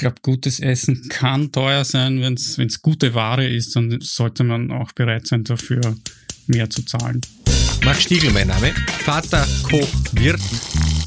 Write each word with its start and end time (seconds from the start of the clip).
glaube, 0.00 0.16
gutes 0.22 0.60
Essen 0.60 1.08
kann 1.08 1.52
teuer 1.52 1.84
sein. 1.84 2.20
Wenn 2.20 2.34
es 2.34 2.82
gute 2.82 3.14
Ware 3.14 3.46
ist, 3.46 3.76
dann 3.76 4.00
sollte 4.00 4.44
man 4.44 4.72
auch 4.72 4.92
bereit 4.92 5.26
sein, 5.26 5.44
dafür 5.44 5.80
mehr 6.46 6.68
zu 6.68 6.82
zahlen. 6.82 7.20
Max 7.84 8.02
Stiegel, 8.02 8.32
mein 8.32 8.48
Name. 8.48 8.72
Vater, 9.04 9.46
Koch, 9.62 9.88
Wirt. 10.12 10.40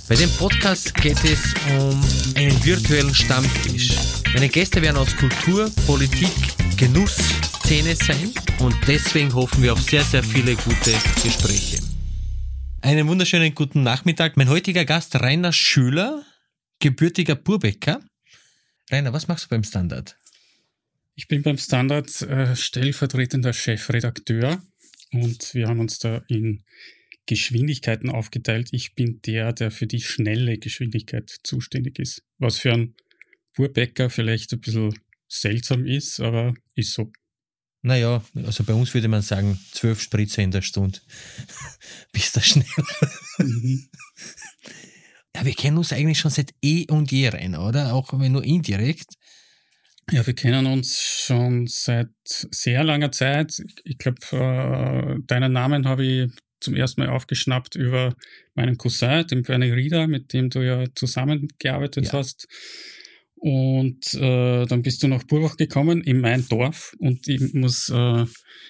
Bei 0.08 0.16
dem 0.16 0.30
Podcast 0.38 0.94
geht 0.96 1.24
es 1.26 1.54
um 1.80 2.02
einen 2.36 2.64
virtuellen 2.64 3.14
Stammtisch. 3.14 3.96
Meine 4.34 4.48
Gäste 4.48 4.82
werden 4.82 4.98
aus 4.98 5.16
Kultur, 5.16 5.72
Politik, 5.88 6.30
Genuss, 6.78 7.18
Szene 7.66 7.96
sein 7.96 8.32
und 8.60 8.76
deswegen 8.88 9.34
hoffen 9.34 9.64
wir 9.64 9.74
auf 9.74 9.82
sehr, 9.82 10.04
sehr 10.04 10.24
viele 10.24 10.56
gute 10.56 10.94
Gespräche. 11.24 11.80
Einen 12.82 13.08
wunderschönen 13.08 13.56
guten 13.56 13.82
Nachmittag. 13.82 14.38
Mein 14.38 14.50
heutiger 14.50 14.86
Gast 14.86 15.16
Rainer 15.16 15.54
Schüler, 15.54 16.24
gebürtiger 16.80 17.36
Burbecker. 17.36 18.00
Rainer, 18.94 19.12
was 19.12 19.28
machst 19.28 19.46
du 19.46 19.50
beim 19.50 19.64
Standard? 19.64 20.16
Ich 21.16 21.28
bin 21.28 21.42
beim 21.42 21.58
Standard 21.58 22.22
äh, 22.22 22.56
stellvertretender 22.56 23.52
Chefredakteur 23.52 24.62
und 25.12 25.56
wir 25.56 25.68
haben 25.68 25.80
uns 25.80 25.98
da 25.98 26.22
in 26.28 26.64
Geschwindigkeiten 27.26 28.12
aufgeteilt. 28.12 28.70
Ich 28.72 28.94
bin 28.94 29.20
der, 29.26 29.52
der 29.52 29.72
für 29.72 29.88
die 29.88 30.00
schnelle 30.00 30.60
Geschwindigkeit 30.60 31.40
zuständig 31.42 31.98
ist. 31.98 32.22
Was 32.38 32.60
für 32.60 32.72
einen 32.72 32.94
Burbäcker 33.56 34.12
vielleicht 34.12 34.54
ein 34.54 34.60
bisschen 34.60 34.94
seltsam 35.28 35.88
ist, 35.88 36.20
aber 36.20 36.54
ist 36.76 36.94
so. 36.94 37.12
Naja, 37.82 38.24
also 38.36 38.64
bei 38.64 38.76
uns 38.76 38.94
würde 38.94 39.08
man 39.08 39.24
sagen, 39.24 39.60
zwölf 39.72 40.02
Spritzer 40.02 40.44
in 40.44 40.52
der 40.52 40.62
Stunde. 40.62 41.00
Bist 42.12 42.36
du 42.36 42.42
schnell. 42.42 42.68
Mhm. 43.40 43.90
Ja, 45.36 45.46
wir 45.46 45.54
kennen 45.54 45.78
uns 45.78 45.92
eigentlich 45.92 46.20
schon 46.20 46.32
seit 46.32 46.54
eh 46.62 46.86
und 46.90 47.12
je 47.12 47.30
rein, 47.30 47.56
oder? 47.56 47.94
Auch 47.94 48.18
wenn 48.20 48.32
nur 48.32 48.44
indirekt. 48.44 49.16
Ja, 50.12 50.26
wir 50.26 50.34
kennen 50.34 50.66
uns 50.66 51.02
schon 51.02 51.68
seit 51.68 52.10
sehr 52.24 52.84
langer 52.84 53.12
Zeit. 53.12 53.62
Ich 53.84 53.98
glaube, 53.98 54.20
äh, 54.32 55.20
deinen 55.26 55.54
Namen 55.54 55.88
habe 55.88 56.06
ich 56.06 56.32
zum 56.60 56.76
ersten 56.76 57.02
Mal 57.02 57.10
aufgeschnappt 57.10 57.76
über 57.76 58.16
meinen 58.54 58.78
Cousin, 58.78 59.26
den 59.28 59.44
Bernie 59.44 59.72
Rieder, 59.72 60.08
mit 60.08 60.34
dem 60.34 60.50
du 60.50 60.62
ja 60.62 60.86
zusammengearbeitet 60.96 62.08
ja. 62.08 62.14
hast. 62.14 62.48
Und 63.44 64.14
äh, 64.14 64.66
dann 64.68 64.84
bist 64.84 65.04
du 65.04 65.10
nach 65.10 65.24
Burbach 65.24 65.58
gekommen, 65.58 66.02
in 66.02 66.22
mein 66.22 66.48
Dorf. 66.48 66.96
Und 67.00 67.28
ich 67.28 67.54
muss 67.54 67.90
äh, 67.90 68.26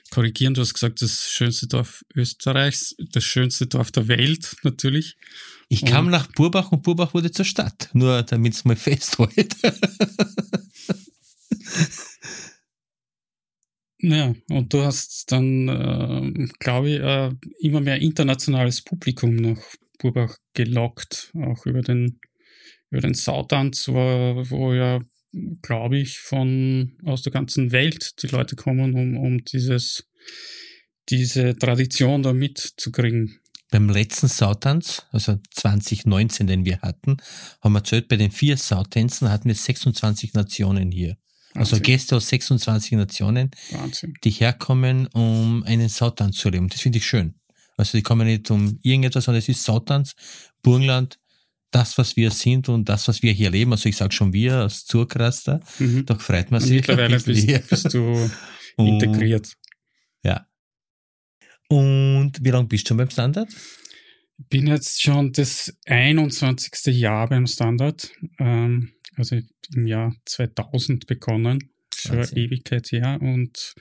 korrigieren, 0.10 0.56
du 0.56 0.62
hast 0.62 0.74
gesagt, 0.74 1.00
das 1.04 1.30
schönste 1.30 1.68
Dorf 1.68 2.04
Österreichs, 2.16 2.96
das 3.12 3.24
schönste 3.24 3.68
Dorf 3.68 3.92
der 3.92 4.08
Welt 4.08 4.56
natürlich. 4.64 5.16
Ich 5.70 5.86
kam 5.86 6.08
und, 6.08 6.12
nach 6.12 6.26
Burbach 6.26 6.72
und 6.72 6.82
Burbach 6.82 7.14
wurde 7.14 7.30
zur 7.30 7.46
Stadt, 7.46 7.92
nur 7.94 8.24
damit 8.24 8.56
es 8.56 8.66
mal 8.66 8.76
festhält. 8.76 9.56
Ja, 14.00 14.34
und 14.50 14.74
du 14.74 14.82
hast 14.82 15.32
dann, 15.32 15.68
äh, 15.70 16.48
glaube 16.58 16.90
ich, 16.90 17.64
immer 17.64 17.80
mehr 17.80 18.02
internationales 18.02 18.82
Publikum 18.82 19.36
nach 19.36 19.62
Burbach 20.00 20.36
gelockt, 20.56 21.32
auch 21.36 21.68
über 21.68 21.82
den, 21.82 22.20
über 22.94 23.02
den 23.02 23.16
Sautanz, 23.16 23.88
wo, 23.88 23.96
wo 23.96 24.72
ja, 24.72 25.00
glaube 25.64 25.98
ich, 25.98 26.20
von 26.20 26.96
aus 27.04 27.24
der 27.24 27.34
ganzen 27.34 27.72
Welt 27.72 28.22
die 28.22 28.28
Leute 28.28 28.56
kommen, 28.56 28.94
um, 28.94 29.18
um 29.18 29.44
dieses, 29.44 30.08
diese 31.10 31.58
Tradition 31.58 32.22
da 32.22 32.34
mitzukriegen. 32.34 33.40
Beim 33.72 33.90
letzten 33.90 34.28
Sautanz, 34.28 35.02
also 35.12 35.40
2019, 35.56 36.46
den 36.46 36.66
wir 36.66 36.82
hatten, 36.82 37.18
haben 37.62 37.74
wir 37.74 37.80
erzählt, 37.80 38.08
bei 38.08 38.16
den 38.16 38.30
vier 38.30 38.58
Sautänzen 38.58 39.32
hatten 39.32 39.48
wir 39.48 39.56
26 39.56 40.36
Nationen 40.36 40.92
hier. 40.92 41.18
Also 41.56 41.80
Gäste 41.80 42.16
aus 42.16 42.30
26 42.30 42.92
Nationen, 42.92 43.50
Wahnsinn. 43.72 44.14
die 44.24 44.30
herkommen, 44.30 45.08
um 45.08 45.64
einen 45.64 45.90
Sautanz 45.90 46.38
zu 46.38 46.50
erleben. 46.50 46.70
Das 46.70 46.82
finde 46.82 47.00
ich 47.00 47.08
schön. 47.08 47.34
Also 47.76 47.98
die 47.98 48.04
kommen 48.04 48.28
nicht 48.28 48.52
um 48.52 48.78
irgendetwas, 48.84 49.26
sondern 49.26 49.40
es 49.40 49.50
ist 49.50 49.64
Sautanz, 49.64 50.14
Burgenland, 50.62 51.20
das, 51.74 51.98
was 51.98 52.16
wir 52.16 52.32
sind 52.32 52.70
und 52.70 52.88
das, 52.88 53.08
was 53.08 53.24
wir 53.24 53.32
hier 53.32 53.50
leben. 53.50 53.72
Also 53.72 53.90
ich 53.90 53.98
sage 53.98 54.14
schon 54.14 54.34
wir 54.34 54.56
als 54.56 54.86
Zurkraster, 54.86 55.60
mhm. 55.80 56.06
doch 56.06 56.22
freut 56.22 56.52
man 56.52 56.62
sich. 56.62 56.78
mittlerweile 56.78 57.20
bist, 57.20 57.70
bist, 57.70 57.94
du 57.94 58.30
integriert. 58.78 59.54
ja. 60.24 60.48
Und 61.70 62.34
wie 62.42 62.50
lange 62.50 62.68
bist 62.68 62.86
du 62.86 62.90
schon 62.90 62.98
beim 62.98 63.10
Standard? 63.10 63.50
Ich 64.38 64.48
bin 64.48 64.68
jetzt 64.68 65.02
schon 65.02 65.32
das 65.32 65.76
21. 65.86 66.86
Jahr 66.98 67.28
beim 67.30 67.48
Standard. 67.48 68.12
Ähm, 68.40 68.94
also 69.16 69.40
im 69.74 69.88
Jahr 69.88 70.16
2000 70.26 71.08
begonnen, 71.08 71.72
schon 71.96 72.24
Ewigkeit 72.36 72.92
her 72.92 73.20
und 73.22 73.76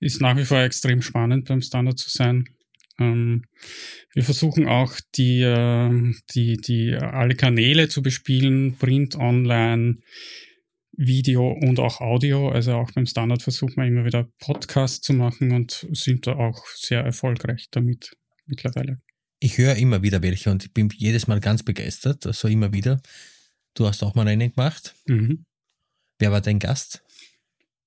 ist 0.00 0.20
nach 0.20 0.36
wie 0.36 0.44
vor 0.44 0.60
extrem 0.60 1.02
spannend 1.02 1.48
beim 1.48 1.62
Standard 1.62 1.98
zu 1.98 2.10
sein. 2.10 2.44
Ähm, 3.02 3.44
wir 4.14 4.24
versuchen 4.24 4.66
auch 4.66 4.94
die, 5.14 5.40
äh, 5.42 6.14
die, 6.34 6.56
die 6.56 6.94
alle 6.94 7.34
Kanäle 7.34 7.88
zu 7.88 8.02
bespielen, 8.02 8.76
Print, 8.76 9.16
Online, 9.16 9.96
Video 10.92 11.50
und 11.50 11.80
auch 11.80 12.00
Audio. 12.00 12.50
Also 12.50 12.74
auch 12.74 12.90
beim 12.92 13.06
Standard 13.06 13.42
versuchen 13.42 13.76
wir 13.76 13.86
immer 13.86 14.04
wieder 14.04 14.28
Podcasts 14.38 15.00
zu 15.00 15.12
machen 15.12 15.52
und 15.52 15.86
sind 15.92 16.26
da 16.26 16.36
auch 16.36 16.66
sehr 16.74 17.00
erfolgreich 17.00 17.68
damit 17.70 18.16
mittlerweile. 18.46 18.98
Ich 19.40 19.58
höre 19.58 19.74
immer 19.76 20.02
wieder 20.02 20.22
welche 20.22 20.50
und 20.50 20.64
ich 20.64 20.72
bin 20.72 20.88
jedes 20.94 21.26
Mal 21.26 21.40
ganz 21.40 21.62
begeistert, 21.62 22.26
also 22.26 22.48
immer 22.48 22.72
wieder. 22.72 23.00
Du 23.74 23.86
hast 23.86 24.02
auch 24.02 24.14
mal 24.14 24.28
einen 24.28 24.52
gemacht. 24.52 24.94
Mhm. 25.06 25.44
Wer 26.18 26.30
war 26.30 26.40
dein 26.40 26.58
Gast? 26.58 27.02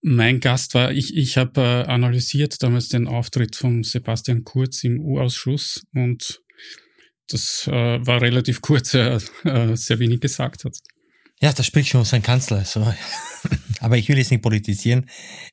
Mein 0.08 0.40
Gast 0.40 0.76
war, 0.76 0.92
ich, 0.92 1.18
ich 1.18 1.36
habe 1.36 1.62
äh, 1.62 1.90
analysiert 1.90 2.62
damals 2.62 2.90
den 2.90 3.08
Auftritt 3.08 3.56
von 3.56 3.82
Sebastian 3.82 4.44
Kurz 4.44 4.84
im 4.84 5.00
U-Ausschuss 5.00 5.84
und 5.96 6.44
das 7.28 7.68
äh, 7.68 8.06
war 8.06 8.22
relativ 8.22 8.62
kurz, 8.62 8.94
er 8.94 9.20
äh, 9.46 9.76
sehr 9.76 9.98
wenig 9.98 10.20
gesagt 10.20 10.64
hat. 10.64 10.78
Ja, 11.46 11.54
da 11.54 11.62
spricht 11.62 11.90
schon 11.90 12.06
sein 12.06 12.24
Kanzler. 12.24 12.66
So. 12.66 12.82
Aber 13.80 14.00
ich 14.00 14.10
will 14.10 14.18
jetzt 14.18 14.32
nicht 14.32 14.42
politisieren. 14.42 15.08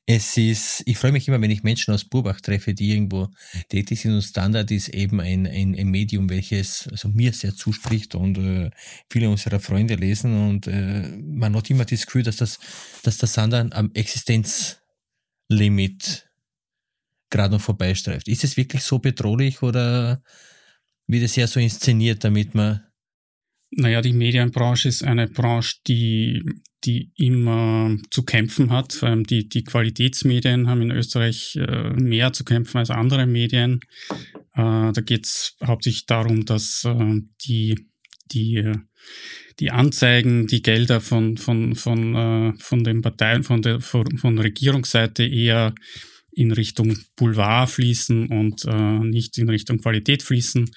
Es 0.07 0.39
ist, 0.39 0.83
ich 0.87 0.97
freue 0.97 1.13
mich 1.13 1.29
immer, 1.29 1.39
wenn 1.43 1.51
ich 1.51 1.65
Menschen 1.65 1.93
aus 1.93 2.07
Burbach 2.07 2.41
treffe, 2.41 2.73
die 2.73 2.93
irgendwo 2.93 3.29
tätig 3.69 4.01
sind 4.01 4.15
und 4.15 4.23
Standard 4.23 4.71
ist 4.71 4.89
eben 4.89 5.21
ein, 5.21 5.47
ein, 5.47 5.77
ein 5.79 5.89
Medium, 5.89 6.31
welches 6.31 6.89
also 6.91 7.11
mir 7.11 7.35
sehr 7.35 7.55
zuspricht 7.55 8.15
und 8.15 8.39
äh, 8.39 8.71
viele 9.11 9.29
unserer 9.29 9.61
Freunde 9.61 9.97
lesen 9.97 10.49
und 10.49 10.67
äh, 10.67 11.11
man 11.21 11.55
hat 11.55 11.69
immer 11.69 11.85
das 11.85 12.07
Gefühl, 12.07 12.23
dass 12.23 12.37
das, 12.37 12.59
dass 13.03 13.19
der 13.19 13.27
Standard 13.27 13.75
am 13.75 13.91
Existenzlimit 13.93 16.31
gerade 17.29 17.53
noch 17.53 17.61
vorbeistreift. 17.61 18.29
Ist 18.29 18.45
es 18.45 18.57
wirklich 18.57 18.83
so 18.83 18.99
bedrohlich 18.99 19.63
oder 19.63 20.23
wird 21.07 21.25
es 21.25 21.37
ja 21.37 21.47
so 21.47 21.61
inszeniert, 21.61 22.25
damit 22.25 22.55
man 22.55 22.81
naja, 23.75 24.03
die 24.03 24.13
Medienbranche 24.13 24.89
ist 24.89 25.03
eine 25.03 25.29
Branche, 25.29 25.77
die, 25.87 26.43
die 26.85 27.11
immer 27.17 27.97
zu 28.11 28.25
kämpfen 28.25 28.71
hat. 28.71 28.93
Vor 28.93 29.09
allem 29.09 29.25
die, 29.25 29.49
die 29.49 29.65
Qualitätsmedien 29.65 30.69
haben 30.69 30.83
in 30.83 30.91
Österreich 30.91 31.57
äh, 31.57 31.91
mehr 31.95 32.33
zu 32.33 32.45
kämpfen 32.45 32.79
als 32.79 32.91
andere 32.91 33.27
Medien. 33.27 33.81
Äh, 34.55 34.93
da 34.93 35.01
geht 35.05 35.27
es 35.27 35.57
hauptsächlich 35.65 36.07
darum, 36.07 36.45
dass 36.45 36.85
äh, 36.85 37.21
die, 37.47 37.89
die, 38.31 38.73
die 39.59 39.71
Anzeigen, 39.71 40.47
die 40.47 40.63
Gelder 40.63 41.01
von, 41.01 41.37
von, 41.39 41.75
von, 41.75 42.57
von 42.59 42.85
den 42.85 43.03
Parteien, 43.03 43.43
von 43.43 43.63
der 43.63 43.81
von, 43.81 44.19
von 44.19 44.39
Regierungsseite 44.39 45.25
eher 45.25 45.75
in 46.35 46.51
Richtung 46.51 46.97
Boulevard 47.17 47.71
fließen 47.71 48.29
und 48.29 48.65
äh, 48.65 48.99
nicht 49.01 49.39
in 49.39 49.49
Richtung 49.49 49.79
Qualität 49.79 50.23
fließen, 50.23 50.71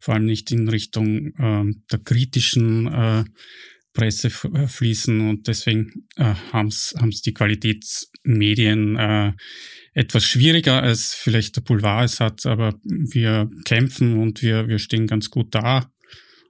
vor 0.00 0.14
allem 0.14 0.26
nicht 0.26 0.50
in 0.50 0.68
Richtung 0.68 1.28
äh, 1.38 1.64
der 1.90 1.98
kritischen 2.04 2.86
äh, 2.86 3.24
Presse 3.92 4.28
äh, 4.28 4.66
fließen. 4.66 5.28
Und 5.28 5.48
deswegen 5.48 6.06
äh, 6.16 6.34
haben 6.52 6.68
es 6.68 7.22
die 7.24 7.34
Qualitätsmedien 7.34 8.96
äh, 8.96 9.32
etwas 9.94 10.24
schwieriger, 10.24 10.82
als 10.82 11.14
vielleicht 11.14 11.56
der 11.56 11.62
Boulevard 11.62 12.04
es 12.04 12.20
hat, 12.20 12.46
aber 12.46 12.78
wir 12.84 13.50
kämpfen 13.64 14.18
und 14.18 14.42
wir, 14.42 14.68
wir 14.68 14.78
stehen 14.78 15.06
ganz 15.06 15.30
gut 15.30 15.54
da. 15.54 15.90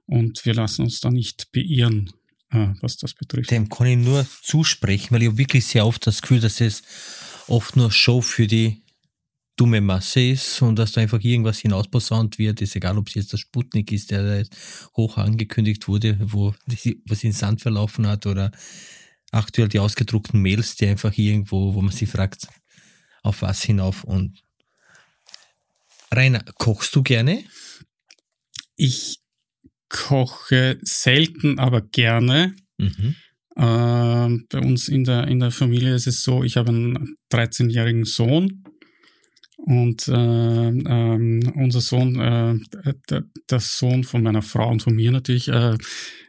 Und 0.05 0.43
wir 0.43 0.55
lassen 0.55 0.83
uns 0.83 0.99
da 1.01 1.11
nicht 1.11 1.51
beirren, 1.51 2.11
äh, 2.51 2.69
was 2.81 2.97
das 2.97 3.13
betrifft. 3.13 3.51
Dem 3.51 3.69
kann 3.69 3.87
ich 3.87 3.97
nur 3.97 4.25
zusprechen, 4.41 5.11
weil 5.11 5.21
ich 5.21 5.27
habe 5.27 5.37
wirklich 5.37 5.65
sehr 5.65 5.85
oft 5.85 6.05
das 6.05 6.21
Gefühl, 6.21 6.39
dass 6.39 6.61
es 6.61 6.83
oft 7.49 7.75
nur 7.75 7.91
Show 7.91 8.21
für 8.21 8.47
die 8.47 8.83
dumme 9.57 9.81
Masse 9.81 10.21
ist 10.21 10.61
und 10.61 10.77
dass 10.77 10.93
da 10.93 11.01
einfach 11.01 11.19
irgendwas 11.19 11.59
hinausposaunt 11.59 12.39
wird, 12.39 12.61
ist 12.61 12.75
egal, 12.75 12.97
ob 12.97 13.09
es 13.09 13.15
jetzt 13.15 13.33
der 13.33 13.37
Sputnik 13.37 13.91
ist, 13.91 14.11
der 14.11 14.45
hoch 14.95 15.17
angekündigt 15.17 15.87
wurde, 15.89 16.17
wo 16.21 16.55
was 17.05 17.23
in 17.23 17.33
Sand 17.33 17.61
verlaufen 17.61 18.07
hat 18.07 18.25
oder 18.25 18.51
aktuell 19.31 19.67
die 19.67 19.79
ausgedruckten 19.79 20.41
Mails, 20.41 20.75
die 20.77 20.87
einfach 20.87 21.17
irgendwo, 21.17 21.73
wo 21.73 21.81
man 21.81 21.91
sich 21.91 22.09
fragt, 22.09 22.47
auf 23.21 23.41
was 23.41 23.61
hinauf 23.61 24.05
und 24.05 24.41
Rainer, 26.11 26.43
kochst 26.57 26.95
du 26.95 27.03
gerne? 27.03 27.43
Ich 28.75 29.19
koche 29.89 30.79
selten, 30.81 31.59
aber 31.59 31.81
gerne. 31.81 32.55
Mhm. 32.77 33.15
Äh, 33.59 34.19
äh, 34.29 34.39
bei 34.49 34.59
uns 34.59 34.87
in 34.87 35.03
der, 35.03 35.27
in 35.27 35.39
der 35.39 35.51
Familie 35.51 35.93
ist 35.95 36.07
es 36.07 36.23
so, 36.23 36.43
ich 36.43 36.57
habe 36.57 36.69
einen 36.69 37.15
13-jährigen 37.31 38.05
Sohn 38.05 38.63
und 39.57 40.07
äh, 40.07 40.13
ähm, 40.13 41.51
unser 41.55 41.81
Sohn, 41.81 42.19
äh, 42.19 42.55
der, 43.09 43.23
der, 43.49 43.59
Sohn 43.59 44.03
von 44.03 44.23
meiner 44.23 44.41
Frau 44.41 44.69
und 44.69 44.81
von 44.81 44.95
mir 44.95 45.11
natürlich. 45.11 45.49
Äh, 45.49 45.75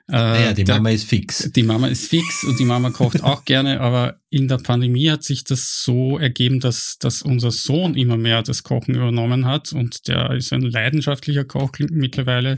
äh, 0.09 0.43
ja, 0.43 0.53
die 0.53 0.65
der, 0.65 0.77
Mama 0.77 0.91
ist 0.91 1.05
fix. 1.05 1.49
Die 1.53 1.63
Mama 1.63 1.87
ist 1.87 2.09
fix 2.09 2.43
und 2.43 2.59
die 2.59 2.65
Mama 2.65 2.91
kocht 2.91 3.23
auch 3.23 3.45
gerne, 3.45 3.81
aber 3.81 4.19
in 4.31 4.49
der 4.49 4.59
Pandemie 4.59 5.11
hat 5.11 5.23
sich 5.23 5.45
das 5.45 5.85
so 5.85 6.19
ergeben, 6.19 6.59
dass, 6.59 6.99
dass 6.99 7.23
unser 7.23 7.53
Sohn 7.53 7.95
immer 7.95 8.17
mehr 8.17 8.43
das 8.43 8.65
Kochen 8.65 8.97
übernommen 8.97 9.47
hat 9.47 9.73
und 9.73 10.09
der 10.09 10.33
ist 10.33 10.53
ein 10.53 10.63
leidenschaftlicher 10.63 11.45
Koch 11.45 11.71
mittlerweile 11.91 12.57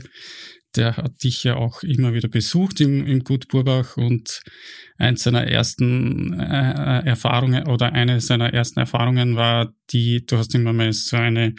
der 0.75 0.97
hat 0.97 1.23
dich 1.23 1.43
ja 1.43 1.55
auch 1.55 1.83
immer 1.83 2.13
wieder 2.13 2.27
besucht 2.27 2.81
im, 2.81 3.05
im 3.05 3.23
Gut 3.23 3.47
Burbach 3.47 3.97
und 3.97 4.41
eins 4.97 5.23
seiner 5.23 5.47
ersten 5.47 6.39
äh, 6.39 7.05
Erfahrungen 7.05 7.67
oder 7.67 7.93
eine 7.93 8.21
seiner 8.21 8.53
ersten 8.53 8.79
Erfahrungen 8.79 9.35
war 9.35 9.73
die, 9.91 10.25
du 10.25 10.37
hast 10.37 10.55
immer 10.55 10.73
mal 10.73 10.91
so 10.93 11.17
eine 11.17 11.53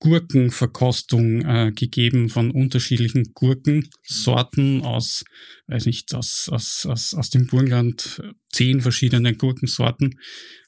Gurkenverkostung 0.00 1.44
äh, 1.44 1.72
gegeben 1.72 2.28
von 2.28 2.50
unterschiedlichen 2.50 3.32
Gurkensorten 3.34 4.82
aus, 4.82 5.24
weiß 5.66 5.86
nicht, 5.86 6.14
aus, 6.14 6.48
aus, 6.50 6.86
aus, 6.86 7.14
aus 7.14 7.30
dem 7.30 7.48
Burgenland, 7.48 8.22
zehn 8.52 8.80
verschiedene 8.80 9.34
Gurkensorten. 9.34 10.20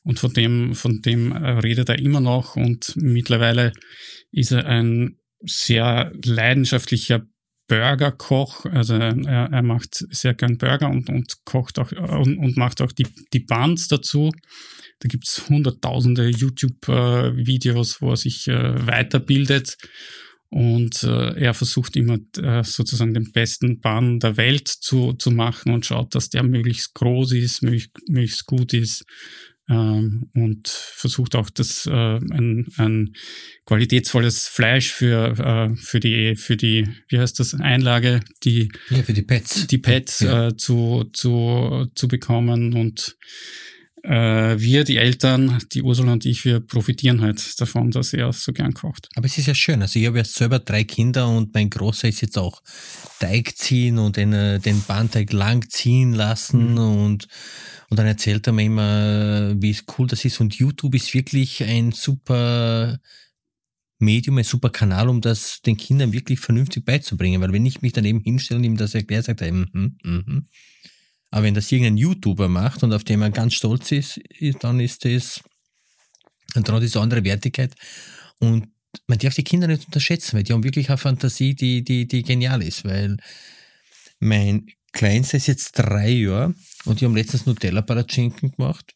Und 0.02 0.18
von 0.18 0.32
dem, 0.32 0.74
von 0.74 1.00
dem 1.02 1.30
äh, 1.32 1.50
redet 1.58 1.88
er 1.88 1.98
immer 2.00 2.20
noch 2.20 2.56
und 2.56 2.94
mittlerweile 2.96 3.72
ist 4.32 4.50
er 4.50 4.66
ein 4.66 5.18
sehr 5.42 6.12
leidenschaftlicher 6.24 7.26
Burgerkoch, 7.70 8.66
also 8.66 8.94
er, 8.94 9.16
er 9.52 9.62
macht 9.62 10.04
sehr 10.10 10.34
gern 10.34 10.58
Burger 10.58 10.90
und, 10.90 11.08
und 11.08 11.44
kocht 11.44 11.78
auch 11.78 11.92
und, 11.92 12.36
und 12.36 12.56
macht 12.56 12.80
auch 12.80 12.90
die, 12.90 13.06
die 13.32 13.40
Buns 13.40 13.86
dazu. 13.86 14.32
Da 14.98 15.08
gibt's 15.08 15.48
hunderttausende 15.48 16.28
YouTube-Videos, 16.28 18.02
wo 18.02 18.10
er 18.10 18.16
sich 18.16 18.48
äh, 18.48 18.86
weiterbildet 18.86 19.78
und 20.50 21.04
äh, 21.04 21.40
er 21.40 21.54
versucht 21.54 21.94
immer 21.94 22.18
äh, 22.38 22.64
sozusagen 22.64 23.14
den 23.14 23.30
besten 23.30 23.80
Bun 23.80 24.18
der 24.18 24.36
Welt 24.36 24.66
zu, 24.66 25.12
zu 25.12 25.30
machen 25.30 25.72
und 25.72 25.86
schaut, 25.86 26.16
dass 26.16 26.28
der 26.28 26.42
möglichst 26.42 26.92
groß 26.94 27.32
ist, 27.32 27.62
möglichst, 27.62 27.92
möglichst 28.08 28.46
gut 28.46 28.74
ist 28.74 29.04
und 29.68 30.66
versucht 30.66 31.36
auch 31.36 31.48
das 31.48 31.86
äh, 31.86 31.90
ein, 31.92 32.66
ein 32.76 33.14
qualitätsvolles 33.66 34.48
Fleisch 34.48 34.90
für 34.90 35.38
äh, 35.38 35.76
für 35.76 36.00
die 36.00 36.34
für 36.34 36.56
die 36.56 36.88
wie 37.08 37.20
heißt 37.20 37.38
das 37.38 37.54
Einlage 37.54 38.20
die 38.42 38.68
ja, 38.88 39.02
für 39.02 39.12
die 39.12 39.22
Pets 39.22 39.68
die 39.68 39.78
Pets 39.78 40.20
ja. 40.20 40.48
äh, 40.48 40.56
zu 40.56 41.04
zu 41.12 41.86
zu 41.94 42.08
bekommen 42.08 42.72
und 42.72 43.16
äh, 44.02 44.58
wir, 44.58 44.84
die 44.84 44.96
Eltern, 44.96 45.58
die 45.72 45.82
Ursula 45.82 46.12
und 46.12 46.24
ich, 46.24 46.44
wir 46.44 46.60
profitieren 46.60 47.20
halt 47.20 47.60
davon, 47.60 47.90
dass 47.90 48.12
er 48.12 48.32
so 48.32 48.52
gern 48.52 48.72
kocht. 48.72 49.08
Aber 49.14 49.26
es 49.26 49.36
ist 49.36 49.46
ja 49.46 49.54
schön. 49.54 49.82
Also 49.82 49.98
ich 49.98 50.06
habe 50.06 50.18
ja 50.18 50.24
selber 50.24 50.58
drei 50.58 50.84
Kinder 50.84 51.28
und 51.28 51.52
mein 51.52 51.70
Großer 51.70 52.08
ist 52.08 52.22
jetzt 52.22 52.38
auch 52.38 52.62
Teig 53.18 53.56
ziehen 53.56 53.98
und 53.98 54.16
den, 54.16 54.32
äh, 54.32 54.58
den 54.58 54.82
Bahnteig 54.82 55.32
lang 55.32 55.68
ziehen 55.68 56.14
lassen 56.14 56.72
mhm. 56.72 56.78
und, 56.78 57.28
und 57.90 57.98
dann 57.98 58.06
erzählt 58.06 58.46
er 58.46 58.52
mir 58.52 58.64
immer, 58.64 59.60
wie 59.60 59.76
cool 59.98 60.06
das 60.06 60.24
ist. 60.24 60.40
Und 60.40 60.54
YouTube 60.54 60.94
ist 60.94 61.12
wirklich 61.12 61.62
ein 61.64 61.90
super 61.90 63.00
Medium, 63.98 64.38
ein 64.38 64.44
super 64.44 64.70
Kanal, 64.70 65.08
um 65.08 65.20
das 65.20 65.60
den 65.60 65.76
Kindern 65.76 66.12
wirklich 66.12 66.38
vernünftig 66.38 66.84
beizubringen. 66.84 67.40
Weil 67.42 67.52
wenn 67.52 67.66
ich 67.66 67.82
mich 67.82 67.92
daneben 67.92 68.20
hinstelle 68.20 68.58
und 68.58 68.64
ihm 68.64 68.76
das 68.76 68.94
erkläre, 68.94 69.24
sagt 69.24 69.42
er, 69.42 69.52
mm 69.52 69.96
-hmm. 70.04 70.44
Aber 71.30 71.42
wenn 71.44 71.54
das 71.54 71.70
irgendein 71.70 71.96
YouTuber 71.96 72.48
macht 72.48 72.84
und 72.84 72.92
auf 72.92 73.02
dem 73.02 73.22
er 73.22 73.30
ganz 73.30 73.54
stolz 73.54 73.90
ist, 73.90 74.20
dann 74.60 74.78
ist 74.78 75.04
das, 75.04 75.40
dann 76.54 76.64
hat 76.64 76.82
eine 76.82 77.02
andere 77.02 77.24
Wertigkeit. 77.24 77.74
Und 78.38 78.68
man 79.08 79.18
darf 79.18 79.34
die 79.34 79.44
Kinder 79.44 79.66
nicht 79.66 79.86
unterschätzen, 79.86 80.36
weil 80.36 80.44
die 80.44 80.52
haben 80.52 80.64
wirklich 80.64 80.90
eine 80.90 80.98
Fantasie, 80.98 81.54
die, 81.54 81.82
die, 81.82 82.06
die 82.06 82.22
genial 82.22 82.62
ist, 82.62 82.84
weil 82.84 83.16
mein 84.20 84.66
Kleinster 84.92 85.36
ist 85.36 85.46
jetzt 85.46 85.72
drei 85.72 86.10
Jahre 86.10 86.54
und 86.84 87.00
die 87.00 87.04
haben 87.04 87.14
letztens 87.14 87.46
Nutella-Palatschinken 87.46 88.52
gemacht. 88.52 88.94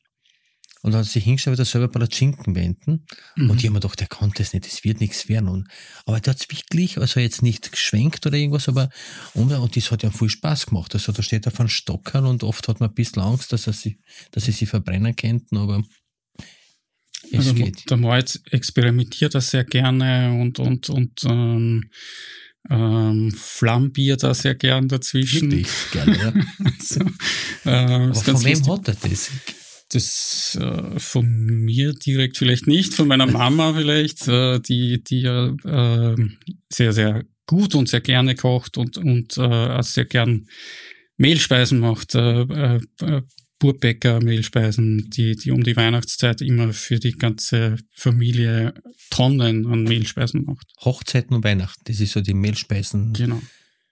Und 0.84 0.92
dann 0.92 1.00
hat 1.00 1.06
sie 1.06 1.20
hingestellt, 1.20 1.56
wieder 1.56 1.64
selber 1.64 1.88
Palatschinken 1.88 2.54
wenden. 2.54 3.06
Mhm. 3.36 3.48
Und 3.48 3.56
ich 3.56 3.64
habe 3.64 3.72
mir 3.72 3.80
gedacht, 3.80 4.00
der 4.00 4.06
konnte 4.06 4.42
es 4.42 4.52
nicht, 4.52 4.66
das 4.66 4.84
wird 4.84 5.00
nichts 5.00 5.30
werden. 5.30 5.48
Und, 5.48 5.66
aber 6.04 6.20
der 6.20 6.34
hat 6.34 6.42
es 6.42 6.50
wirklich, 6.50 6.98
also 6.98 7.20
jetzt 7.20 7.40
nicht 7.40 7.72
geschwenkt 7.72 8.26
oder 8.26 8.36
irgendwas, 8.36 8.68
aber 8.68 8.90
und, 9.32 9.50
und 9.50 9.76
das 9.76 9.90
hat 9.90 10.02
ja 10.02 10.10
viel 10.10 10.28
Spaß 10.28 10.66
gemacht. 10.66 10.92
Also 10.92 11.10
da 11.12 11.22
steht 11.22 11.46
er 11.46 11.52
von 11.52 11.70
Stockern 11.70 12.26
und 12.26 12.42
oft 12.44 12.68
hat 12.68 12.80
man 12.80 12.90
ein 12.90 12.94
bisschen 12.94 13.22
Angst, 13.22 13.50
dass 13.54 13.66
er 13.66 13.72
sie, 13.72 13.98
dass 14.32 14.44
sie 14.44 14.52
sie 14.52 14.66
verbrennen 14.66 15.16
könnten, 15.16 15.56
aber 15.56 15.82
es 17.32 17.38
also, 17.38 17.54
geht. 17.54 17.88
Der 17.88 17.96
Moritz 17.96 18.42
experimentiert 18.50 19.34
das 19.34 19.48
sehr 19.48 19.64
gerne 19.64 20.38
und, 20.38 20.58
und, 20.58 20.90
und 20.90 21.24
ähm, 21.24 21.88
ähm, 22.70 23.32
flambiert 23.36 24.22
da 24.22 24.34
sehr 24.34 24.54
gern 24.54 24.88
dazwischen. 24.88 25.52
Richtig, 25.52 25.90
gerne, 25.92 26.18
ja. 26.18 26.32
also, 26.64 27.00
äh, 27.64 27.70
aber 27.70 28.14
von 28.14 28.44
wem 28.44 28.66
hat 28.66 28.88
er 28.88 28.94
das? 28.94 29.30
das 29.90 30.58
äh, 30.60 30.98
von 30.98 31.26
mir 31.26 31.92
direkt 31.92 32.36
vielleicht 32.38 32.66
nicht, 32.66 32.94
von 32.94 33.08
meiner 33.08 33.26
Mama 33.26 33.74
vielleicht, 33.76 34.26
äh, 34.28 34.60
die, 34.60 35.02
die 35.02 35.20
ja 35.20 35.48
äh, 35.64 36.16
sehr, 36.72 36.92
sehr 36.92 37.24
gut 37.46 37.74
und 37.74 37.88
sehr 37.88 38.00
gerne 38.00 38.34
kocht 38.34 38.78
und, 38.78 38.96
und 38.96 39.36
äh, 39.36 39.82
sehr 39.82 40.06
gern 40.06 40.48
Mehlspeisen 41.16 41.78
macht, 41.78 42.14
äh, 42.14 42.42
äh, 42.42 42.80
Burbäcker 43.64 44.22
Mehlspeisen, 44.22 45.08
die, 45.08 45.36
die 45.36 45.50
um 45.50 45.62
die 45.64 45.74
Weihnachtszeit 45.74 46.42
immer 46.42 46.74
für 46.74 46.98
die 46.98 47.12
ganze 47.12 47.76
Familie 47.92 48.74
Tonnen 49.08 49.66
an 49.66 49.84
Mehlspeisen 49.84 50.44
macht. 50.44 50.66
Hochzeiten 50.84 51.34
und 51.34 51.44
Weihnachten, 51.44 51.80
das 51.84 51.98
ist 51.98 52.12
so 52.12 52.20
die 52.20 52.34
Mehlspeisen. 52.34 53.14
Genau. 53.14 53.40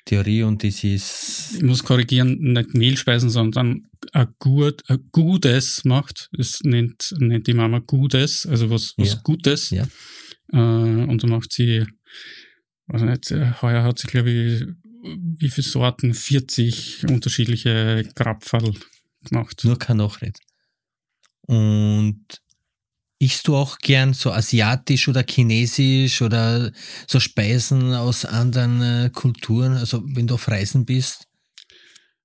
Theorie 0.05 0.43
und 0.43 0.63
das 0.63 0.85
ist. 0.85 1.55
Ich 1.57 1.63
muss 1.63 1.83
korrigieren, 1.83 2.53
nicht 2.53 2.75
Mehlspeisen, 2.75 3.31
sondern 3.31 3.89
ein, 4.13 4.27
gut, 4.39 4.83
ein 4.91 5.09
Gutes 5.11 5.87
macht. 5.87 6.29
Es 6.37 6.61
nennt, 6.65 7.15
nennt 7.17 7.47
die 7.47 7.55
Mama 7.55 7.79
Gutes, 7.79 8.45
also 8.45 8.69
was, 8.69 8.93
was 8.99 9.15
ja. 9.15 9.21
Gutes. 9.23 9.71
Ja. 9.71 9.87
Äh, 10.53 10.59
und 10.59 11.23
da 11.23 11.29
macht 11.29 11.51
sie, 11.51 11.87
weiß 12.89 13.01
nicht, 13.03 13.31
heuer 13.63 13.85
hat 13.85 14.01
sie, 14.01 14.09
glaube 14.09 14.31
ich, 14.31 14.65
wie 15.03 15.49
viele 15.49 15.67
Sorten? 15.67 16.13
40 16.13 17.07
unterschiedliche 17.09 18.07
Grabfall 18.15 18.75
gemacht. 19.23 19.63
Nur 19.65 19.79
kein 19.79 19.99
Nachred. 19.99 20.39
Und 21.43 22.43
Ichst 23.23 23.47
du 23.47 23.55
auch 23.55 23.79
gern 23.79 24.15
so 24.15 24.33
asiatisch 24.33 25.07
oder 25.07 25.23
chinesisch 25.23 26.23
oder 26.23 26.73
so 27.07 27.21
Speisen 27.21 27.95
aus 27.95 28.25
anderen 28.25 28.83
äh, 28.83 29.11
Kulturen, 29.13 29.75
also 29.75 30.03
wenn 30.05 30.27
du 30.27 30.35
auf 30.35 30.49
Reisen 30.49 30.85
bist? 30.85 31.29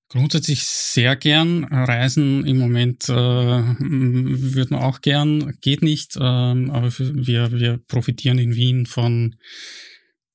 Grundsätzlich 0.10 0.63
sehr 0.63 1.15
gern. 1.15 1.65
Reisen 1.65 2.48
im 2.48 2.57
Moment 2.57 3.10
äh, 3.10 3.13
würden 3.13 4.72
wir 4.72 4.81
auch 4.81 5.01
gern, 5.01 5.55
geht 5.62 5.83
nicht, 5.83 6.15
äh, 6.15 6.22
aber 6.22 6.89
wir, 6.98 7.51
wir 7.51 7.77
profitieren 7.77 8.39
in 8.39 8.55
Wien 8.55 8.88
von 8.88 9.36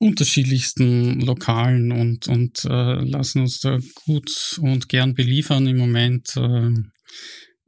unterschiedlichsten 0.02 1.20
Lokalen 1.20 1.92
und, 1.92 2.26
und 2.26 2.64
äh, 2.64 3.04
lassen 3.04 3.42
uns 3.42 3.60
da 3.60 3.78
gut 4.04 4.58
und 4.60 4.88
gern 4.88 5.14
beliefern 5.14 5.66
im 5.68 5.78
Moment. 5.78 6.36
Äh, 6.36 6.70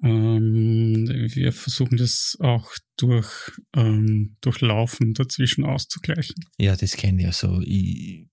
ähm, 0.02 1.08
wir 1.34 1.52
versuchen 1.52 1.96
das 1.96 2.36
auch 2.40 2.72
durch, 2.96 3.30
ähm, 3.76 4.36
durch 4.40 4.60
Laufen 4.60 5.14
dazwischen 5.14 5.64
auszugleichen. 5.64 6.34
Ja, 6.58 6.74
das 6.74 6.96
kenne 6.96 7.20
ich. 7.20 7.26
Also 7.26 7.60
ich, 7.64 8.26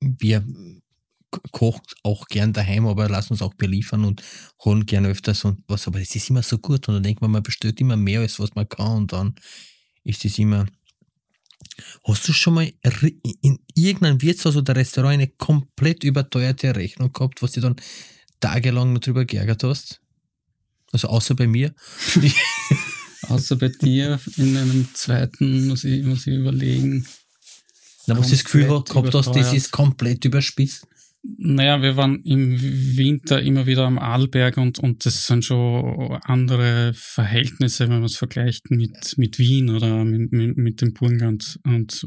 wir 0.00 0.46
kochen 1.50 1.82
auch 2.02 2.26
gern 2.26 2.52
daheim, 2.52 2.86
aber 2.86 3.08
lassen 3.08 3.32
uns 3.32 3.42
auch 3.42 3.54
beliefern 3.54 4.04
und 4.04 4.22
holen 4.64 4.84
gern 4.84 5.06
öfters 5.06 5.44
und 5.46 5.62
was. 5.66 5.86
Aber 5.86 5.98
das 5.98 6.14
ist 6.14 6.28
immer 6.28 6.42
so 6.42 6.58
gut 6.58 6.86
und 6.88 6.94
dann 6.94 7.02
denkt 7.02 7.22
man, 7.22 7.30
man 7.30 7.42
bestellt 7.42 7.80
immer 7.80 7.96
mehr, 7.96 8.20
als 8.20 8.38
was 8.38 8.54
man 8.54 8.68
kann 8.68 8.98
und 8.98 9.12
dann 9.12 9.34
ist 10.04 10.24
es 10.26 10.38
immer. 10.38 10.66
Hast 12.04 12.28
du 12.28 12.32
schon 12.32 12.54
mal 12.54 12.72
in 13.42 13.58
irgendeinem 13.74 14.22
Wirtshaus 14.22 14.56
oder 14.56 14.76
Restaurant 14.76 15.14
eine 15.14 15.28
komplett 15.28 16.04
überteuerte 16.04 16.74
Rechnung 16.74 17.12
gehabt, 17.12 17.42
was 17.42 17.52
du 17.52 17.60
dann 17.60 17.76
tagelang 18.40 19.00
drüber 19.00 19.24
geärgert 19.24 19.64
hast? 19.64 20.00
Also 20.92 21.08
außer 21.08 21.34
bei 21.34 21.46
mir. 21.46 21.74
außer 23.28 23.56
bei 23.56 23.68
dir 23.68 24.20
in 24.36 24.56
einem 24.56 24.88
zweiten 24.94 25.68
muss 25.68 25.84
ich, 25.84 26.04
muss 26.04 26.26
ich 26.26 26.34
überlegen. 26.34 27.06
Na, 28.06 28.18
was 28.18 28.30
das 28.30 28.44
Gefühl 28.44 28.66
gehabt 28.66 29.14
hast, 29.14 29.34
das 29.34 29.52
ist 29.52 29.70
komplett 29.70 30.24
überspitzt. 30.24 30.86
Naja, 31.26 31.80
wir 31.80 31.96
waren 31.96 32.22
im 32.22 32.60
Winter 32.60 33.40
immer 33.40 33.66
wieder 33.66 33.86
am 33.86 33.98
Arlberg 33.98 34.58
und, 34.58 34.78
und 34.78 35.06
das 35.06 35.26
sind 35.26 35.42
schon 35.42 36.18
andere 36.22 36.92
Verhältnisse, 36.94 37.84
wenn 37.84 37.96
man 37.96 38.04
es 38.04 38.16
vergleicht 38.16 38.70
mit, 38.70 39.16
mit 39.16 39.38
Wien 39.38 39.70
oder 39.70 40.04
mit, 40.04 40.32
mit, 40.32 40.58
mit 40.58 40.80
dem 40.82 40.92
Burgenland. 40.92 41.58
Und 41.64 42.04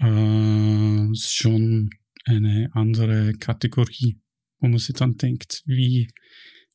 äh, 0.00 1.10
ist 1.10 1.34
schon 1.34 1.90
eine 2.24 2.70
andere 2.72 3.32
Kategorie, 3.32 4.20
wo 4.60 4.68
man 4.68 4.78
sich 4.78 4.94
dann 4.94 5.16
denkt, 5.16 5.62
wie, 5.66 6.08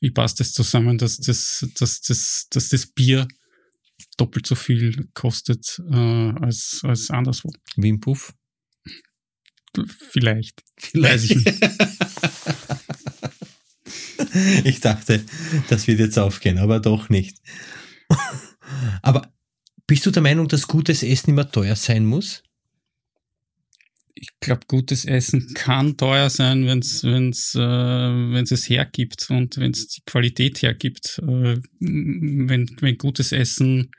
wie 0.01 0.11
passt 0.11 0.41
das 0.41 0.51
zusammen, 0.51 0.97
dass 0.97 1.19
das, 1.19 1.65
dass 1.79 2.01
das, 2.01 2.47
dass 2.51 2.67
das 2.67 2.87
Bier 2.87 3.29
doppelt 4.17 4.45
so 4.45 4.55
viel 4.55 5.07
kostet 5.13 5.81
äh, 5.89 5.95
als, 5.95 6.81
als 6.83 7.09
anderswo. 7.09 7.49
Wie 7.77 7.89
im 7.89 8.01
Puff? 8.01 8.33
Vielleicht. 10.11 10.63
Vielleicht. 10.77 11.11
Weiß 11.11 11.23
ich 11.25 11.35
nicht. 11.35 11.63
ich 14.65 14.79
dachte, 14.79 15.23
das 15.69 15.87
wird 15.87 15.99
jetzt 15.99 16.17
aufgehen, 16.17 16.57
aber 16.57 16.79
doch 16.79 17.09
nicht. 17.09 17.37
aber 19.01 19.33
bist 19.87 20.05
du 20.05 20.11
der 20.11 20.21
Meinung, 20.21 20.47
dass 20.47 20.67
gutes 20.67 21.03
Essen 21.03 21.31
immer 21.31 21.49
teuer 21.49 21.75
sein 21.75 22.05
muss? 22.05 22.43
ich 24.23 24.39
glaube, 24.39 24.61
gutes 24.67 25.03
Essen 25.05 25.53
kann 25.53 25.97
teuer 25.97 26.29
sein, 26.29 26.65
wenn 26.65 26.79
es 26.79 27.03
wenn's, 27.03 27.55
äh, 27.55 27.59
wenn's 27.59 28.51
es 28.51 28.69
hergibt 28.69 29.29
und 29.29 29.57
wenn 29.57 29.71
es 29.71 29.89
die 29.89 30.01
Qualität 30.05 30.61
hergibt. 30.61 31.19
Äh, 31.21 31.57
wenn, 31.79 32.69
wenn 32.79 32.97
gutes 32.97 33.33
Essen 33.33 33.91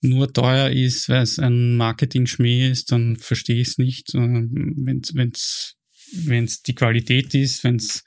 nur 0.00 0.32
teuer 0.32 0.70
ist, 0.70 1.08
weil 1.08 1.22
es 1.22 1.38
ein 1.38 1.76
Marketing-Schmäh 1.76 2.70
ist, 2.70 2.92
dann 2.92 3.16
verstehe 3.16 3.60
ich 3.60 3.68
es 3.68 3.78
nicht. 3.78 4.14
Äh, 4.14 4.18
wenn 4.18 5.30
es 5.32 5.76
wenn's 6.12 6.62
die 6.62 6.74
Qualität 6.74 7.34
ist, 7.34 7.64
wenn 7.64 7.76
es 7.76 8.04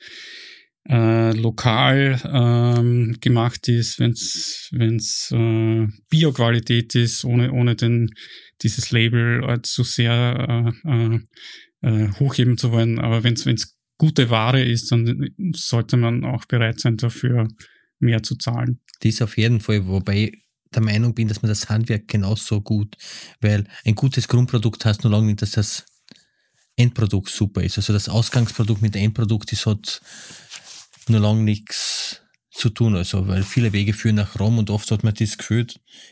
äh, 0.89 1.31
lokal 1.31 2.19
ähm, 2.25 3.17
gemacht 3.21 3.67
ist, 3.69 3.99
wenn 3.99 4.11
es 4.11 4.69
wenn's, 4.71 5.31
äh, 5.31 5.87
Bio-Qualität 6.09 6.95
ist, 6.95 7.23
ohne, 7.23 7.51
ohne 7.53 7.75
den, 7.75 8.09
dieses 8.61 8.91
Label 8.91 9.61
zu 9.63 9.83
sehr 9.83 10.73
äh, 10.85 11.15
äh, 11.15 11.19
äh, 11.81 12.11
hochheben 12.19 12.57
zu 12.57 12.71
wollen. 12.71 12.99
Aber 12.99 13.23
wenn 13.23 13.33
es 13.33 13.77
gute 13.97 14.29
Ware 14.29 14.63
ist, 14.63 14.91
dann 14.91 15.29
sollte 15.55 15.95
man 15.95 16.25
auch 16.25 16.45
bereit 16.45 16.79
sein, 16.79 16.97
dafür 16.97 17.47
mehr 17.99 18.23
zu 18.23 18.35
zahlen. 18.35 18.81
Dies 19.01 19.21
auf 19.21 19.37
jeden 19.37 19.61
Fall, 19.61 19.87
wobei 19.87 20.33
der 20.75 20.83
Meinung 20.83 21.13
bin, 21.13 21.27
dass 21.27 21.41
man 21.41 21.49
das 21.49 21.69
Handwerk 21.69 22.07
genauso 22.07 22.61
gut, 22.61 22.95
weil 23.41 23.65
ein 23.85 23.95
gutes 23.95 24.27
Grundprodukt 24.27 24.85
heißt 24.85 25.03
nur 25.03 25.11
lange 25.11 25.27
nicht, 25.27 25.41
dass 25.41 25.51
das 25.51 25.85
Endprodukt 26.75 27.29
super 27.29 27.61
ist. 27.61 27.77
Also 27.77 27.93
das 27.93 28.09
Ausgangsprodukt 28.09 28.81
mit 28.81 28.95
dem 28.95 29.03
Endprodukt 29.03 29.51
ist 29.51 29.65
halt 29.65 30.01
nur 31.07 31.19
lang 31.19 31.43
nichts 31.43 32.21
zu 32.53 32.69
tun. 32.69 32.95
Also, 32.95 33.27
weil 33.27 33.43
viele 33.43 33.73
Wege 33.73 33.93
führen 33.93 34.15
nach 34.15 34.39
Rom 34.39 34.57
und 34.57 34.69
oft 34.69 34.89
hat 34.91 35.03
man 35.03 35.13
das 35.13 35.37
Gefühl, 35.37 35.67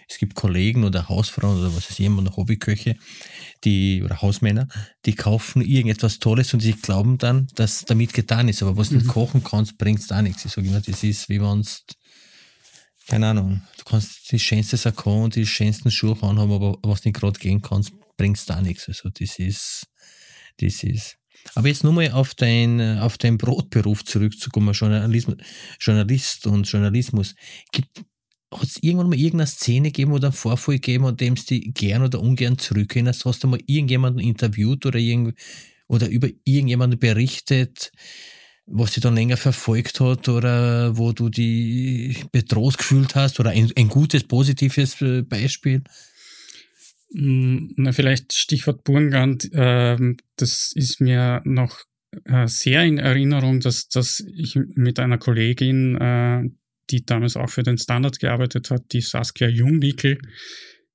es 0.09 0.17
gibt 0.17 0.35
Kollegen 0.35 0.83
oder 0.83 1.07
Hausfrauen 1.07 1.59
oder 1.59 1.75
was 1.75 1.89
ich, 1.89 1.99
immer 1.99 2.35
Hobbyköche, 2.35 2.95
die, 3.63 4.01
oder 4.03 4.21
Hausmänner, 4.21 4.67
die 5.05 5.15
kaufen 5.15 5.61
irgendetwas 5.61 6.19
Tolles 6.19 6.53
und 6.53 6.59
sie 6.59 6.73
glauben 6.73 7.17
dann, 7.17 7.47
dass 7.55 7.85
damit 7.85 8.13
getan 8.13 8.49
ist. 8.49 8.63
Aber 8.63 8.75
was 8.75 8.89
du 8.89 8.95
mhm. 8.95 9.01
nicht 9.01 9.11
kochen 9.11 9.43
kannst, 9.43 9.77
bringt 9.77 9.99
es 9.99 10.07
da 10.07 10.21
nichts. 10.21 10.43
Ich 10.45 10.51
sage 10.51 10.67
immer, 10.67 10.81
das 10.81 11.03
ist 11.03 11.29
wie 11.29 11.41
wenn 11.41 11.63
keine 13.07 13.27
Ahnung, 13.27 13.61
du 13.77 13.83
kannst 13.83 14.31
die 14.31 14.39
schönste 14.39 14.77
Sakko 14.77 15.23
und 15.23 15.35
die 15.35 15.45
schönsten 15.45 15.91
Schuhe 15.91 16.17
anhaben, 16.21 16.51
aber 16.51 16.77
was 16.83 17.03
nicht 17.03 17.19
gerade 17.19 17.39
gehen 17.39 17.61
kannst, 17.61 17.91
bringt 18.17 18.37
es 18.37 18.45
da 18.45 18.61
nichts. 18.61 18.87
Also, 18.87 19.09
das 19.09 19.39
ist, 19.39 19.87
das 20.57 20.83
ist, 20.83 21.17
aber 21.55 21.67
jetzt 21.67 21.83
nur 21.83 21.93
mal 21.93 22.11
auf 22.11 22.35
dein, 22.35 22.99
auf 22.99 23.17
deinen 23.17 23.37
Brotberuf 23.37 24.05
zurückzukommen, 24.05 24.73
Journalismus, 24.73 25.37
Journalist 25.79 26.47
und 26.47 26.69
Journalismus. 26.69 27.35
hat 28.53 28.63
es 28.63 28.77
irgendwann 28.81 29.09
mal 29.09 29.19
irgendeine 29.19 29.47
Szene 29.47 29.89
gegeben 29.89 30.11
oder 30.11 30.27
einen 30.27 30.33
Vorfall 30.33 30.75
gegeben, 30.75 31.05
an 31.05 31.17
dem 31.17 31.35
du 31.35 31.59
gern 31.71 32.03
oder 32.03 32.21
ungern 32.21 32.57
zurückerinnerst? 32.57 33.25
Hast 33.25 33.43
du 33.43 33.47
mal 33.47 33.59
irgendjemanden 33.65 34.21
interviewt 34.21 34.85
oder, 34.85 34.99
irgend, 34.99 35.37
oder 35.87 36.07
über 36.09 36.29
irgendjemanden 36.43 36.99
berichtet, 36.99 37.91
was 38.65 38.93
dich 38.93 39.03
dann 39.03 39.15
länger 39.15 39.37
verfolgt 39.37 39.99
hat 39.99 40.29
oder 40.29 40.97
wo 40.97 41.11
du 41.11 41.29
dich 41.29 42.25
bedroht 42.31 42.77
gefühlt 42.77 43.15
hast 43.15 43.39
oder 43.39 43.51
ein, 43.51 43.71
ein 43.75 43.89
gutes, 43.89 44.23
positives 44.23 45.01
äh, 45.01 45.23
Beispiel? 45.23 45.83
Hm, 47.13 47.73
na, 47.75 47.91
vielleicht 47.91 48.33
Stichwort 48.33 48.83
Burgenland, 48.83 49.51
äh, 49.53 49.97
das 50.37 50.71
ist 50.73 51.01
mir 51.01 51.41
noch 51.43 51.79
äh, 52.25 52.47
sehr 52.47 52.83
in 52.83 52.97
Erinnerung, 52.97 53.59
dass, 53.59 53.89
dass 53.89 54.23
ich 54.35 54.55
mit 54.55 54.99
einer 54.99 55.17
Kollegin, 55.17 55.95
äh, 55.97 56.43
die 56.89 57.05
damals 57.05 57.37
auch 57.37 57.49
für 57.49 57.63
den 57.63 57.77
Standard 57.77 58.19
gearbeitet 58.19 58.69
hat, 58.69 58.91
die 58.91 59.01
Saskia 59.01 59.47
Jungwickel, 59.47 60.19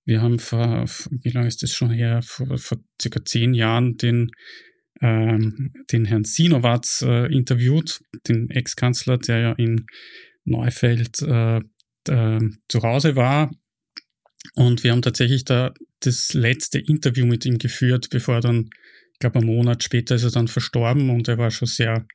wir 0.06 0.22
haben 0.22 0.38
vor, 0.38 0.84
wie 1.10 1.30
lange 1.30 1.48
ist 1.48 1.64
das 1.64 1.72
schon 1.72 1.90
her, 1.90 2.22
vor, 2.22 2.58
vor 2.58 2.78
circa 3.00 3.24
zehn 3.24 3.54
Jahren 3.54 3.96
den, 3.96 4.30
ähm, 5.00 5.72
den 5.92 6.04
Herrn 6.04 6.24
Sinowatz 6.24 7.02
äh, 7.02 7.32
interviewt, 7.32 8.00
den 8.28 8.50
Ex-Kanzler, 8.50 9.18
der 9.18 9.38
ja 9.38 9.52
in 9.52 9.86
Neufeld 10.44 11.20
äh, 11.22 11.60
zu 12.06 12.82
Hause 12.82 13.16
war. 13.16 13.50
Und 14.54 14.84
wir 14.84 14.92
haben 14.92 15.02
tatsächlich 15.02 15.44
da 15.44 15.74
das 16.00 16.34
letzte 16.34 16.78
Interview 16.78 17.26
mit 17.26 17.44
ihm 17.44 17.58
geführt, 17.58 18.08
bevor 18.10 18.36
er 18.36 18.40
dann, 18.40 18.70
ich 19.12 19.18
glaube, 19.18 19.38
einen 19.38 19.46
Monat 19.46 19.82
später 19.82 20.14
ist 20.14 20.24
er 20.24 20.30
dann 20.30 20.48
verstorben 20.48 21.10
und 21.10 21.26
er 21.28 21.38
war 21.38 21.50
schon 21.50 21.68
sehr, 21.68 22.06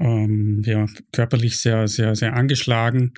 ähm, 0.00 0.62
ja, 0.64 0.86
körperlich 1.12 1.56
sehr, 1.56 1.88
sehr, 1.88 2.14
sehr 2.14 2.34
angeschlagen, 2.34 3.14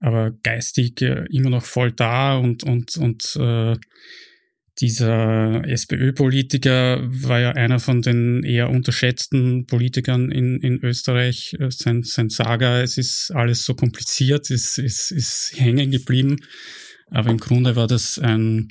aber 0.00 0.32
geistig 0.42 1.02
äh, 1.02 1.26
immer 1.30 1.50
noch 1.50 1.64
voll 1.64 1.92
da 1.92 2.38
und, 2.38 2.64
und, 2.64 2.96
und 2.96 3.36
äh, 3.36 3.76
dieser 4.80 5.66
SPÖ-Politiker 5.66 7.00
war 7.10 7.40
ja 7.40 7.50
einer 7.52 7.80
von 7.80 8.00
den 8.00 8.44
eher 8.44 8.70
unterschätzten 8.70 9.66
Politikern 9.66 10.30
in, 10.30 10.60
in 10.60 10.82
Österreich. 10.84 11.56
Äh, 11.58 11.70
sein, 11.70 12.02
sein 12.04 12.30
Saga, 12.30 12.80
es 12.80 12.96
ist 12.96 13.32
alles 13.34 13.64
so 13.64 13.74
kompliziert, 13.74 14.50
ist, 14.50 14.78
ist, 14.78 15.10
ist 15.10 15.54
hängen 15.56 15.90
geblieben. 15.90 16.36
Aber 17.10 17.30
im 17.30 17.38
Grunde 17.38 17.74
war 17.74 17.86
das 17.86 18.18
ein, 18.18 18.68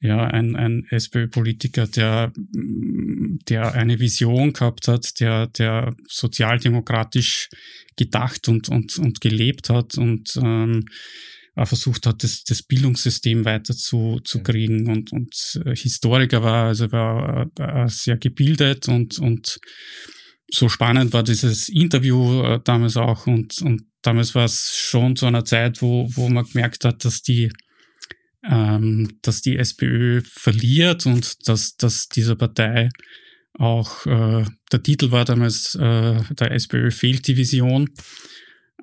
ja, 0.00 0.26
ein, 0.26 0.56
ein 0.56 0.84
SPÖ-Politiker, 0.90 1.86
der, 1.86 2.32
der 2.36 3.72
eine 3.74 4.00
Vision 4.00 4.52
gehabt 4.52 4.88
hat, 4.88 5.20
der, 5.20 5.46
der 5.46 5.94
sozialdemokratisch 6.08 7.48
gedacht 7.96 8.48
und, 8.48 8.68
und, 8.68 8.98
und 8.98 9.20
gelebt 9.20 9.70
hat 9.70 9.96
und 9.96 10.38
ähm, 10.42 10.86
versucht 11.66 12.06
hat, 12.06 12.22
das, 12.22 12.44
das 12.44 12.62
Bildungssystem 12.62 13.44
weiter 13.44 13.74
zu, 13.74 14.20
zu 14.24 14.42
kriegen. 14.42 14.90
Und, 14.90 15.12
und 15.12 15.60
äh, 15.64 15.74
Historiker 15.74 16.42
war, 16.42 16.68
also 16.68 16.90
war 16.92 17.50
äh, 17.58 17.88
sehr 17.88 18.16
gebildet 18.16 18.88
und, 18.88 19.18
und 19.18 19.58
so 20.50 20.68
spannend 20.68 21.12
war 21.12 21.22
dieses 21.22 21.68
Interview 21.68 22.42
äh, 22.42 22.60
damals 22.64 22.96
auch. 22.96 23.26
Und, 23.26 23.60
und 23.62 23.82
damals 24.02 24.34
war 24.34 24.44
es 24.44 24.74
schon 24.76 25.16
zu 25.16 25.26
einer 25.26 25.44
Zeit, 25.44 25.82
wo, 25.82 26.08
wo 26.14 26.28
man 26.28 26.44
gemerkt 26.44 26.84
hat, 26.84 27.04
dass 27.04 27.22
die 27.22 27.50
ähm, 28.44 29.18
dass 29.22 29.40
die 29.42 29.56
SPÖ 29.56 30.22
verliert 30.24 31.06
und 31.06 31.48
dass, 31.48 31.76
dass 31.76 32.08
dieser 32.08 32.36
Partei 32.36 32.88
auch, 33.54 34.06
äh, 34.06 34.44
der 34.72 34.82
Titel 34.82 35.10
war 35.10 35.24
damals, 35.24 35.74
äh, 35.74 36.20
der 36.34 36.52
SPÖ 36.52 36.90
fehlt 36.90 37.26
die 37.26 37.36
Vision. 37.36 37.90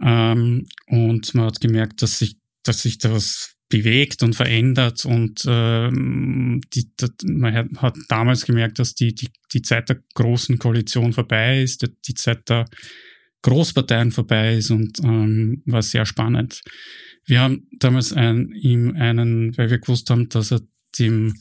Ähm, 0.02 0.68
und 0.88 1.34
man 1.34 1.46
hat 1.46 1.62
gemerkt, 1.62 2.02
dass 2.02 2.20
sich, 2.20 2.36
dass 2.66 2.82
sich 2.82 2.98
da 2.98 3.12
was 3.12 3.56
bewegt 3.70 4.22
und 4.22 4.36
verändert 4.36 5.06
und 5.06 5.44
ähm, 5.48 6.62
die, 6.74 6.92
die, 6.96 7.08
man 7.26 7.78
hat 7.78 7.98
damals 8.10 8.46
gemerkt, 8.46 8.78
dass 8.80 8.94
die, 8.94 9.16
die, 9.16 9.30
die 9.54 9.62
Zeit 9.62 9.90
der 9.90 10.02
großen 10.14 10.60
Koalition 10.60 11.14
vorbei 11.14 11.64
ist, 11.64 11.90
die 12.08 12.14
Zeit 12.14 12.48
der 12.50 12.66
Großparteien 13.42 14.12
vorbei 14.12 14.56
ist 14.56 14.72
und 14.72 15.00
ähm, 15.04 15.62
war 15.66 15.82
sehr 15.82 16.06
spannend. 16.06 16.62
Wir 17.26 17.42
haben 17.42 17.68
damals 17.80 18.14
ein, 18.14 18.52
ihm 18.54 18.96
einen, 18.96 19.58
weil 19.58 19.70
wir 19.70 19.80
gewusst 19.80 20.10
haben, 20.10 20.30
dass 20.30 20.52
er 20.52 20.62
dem 21.00 21.34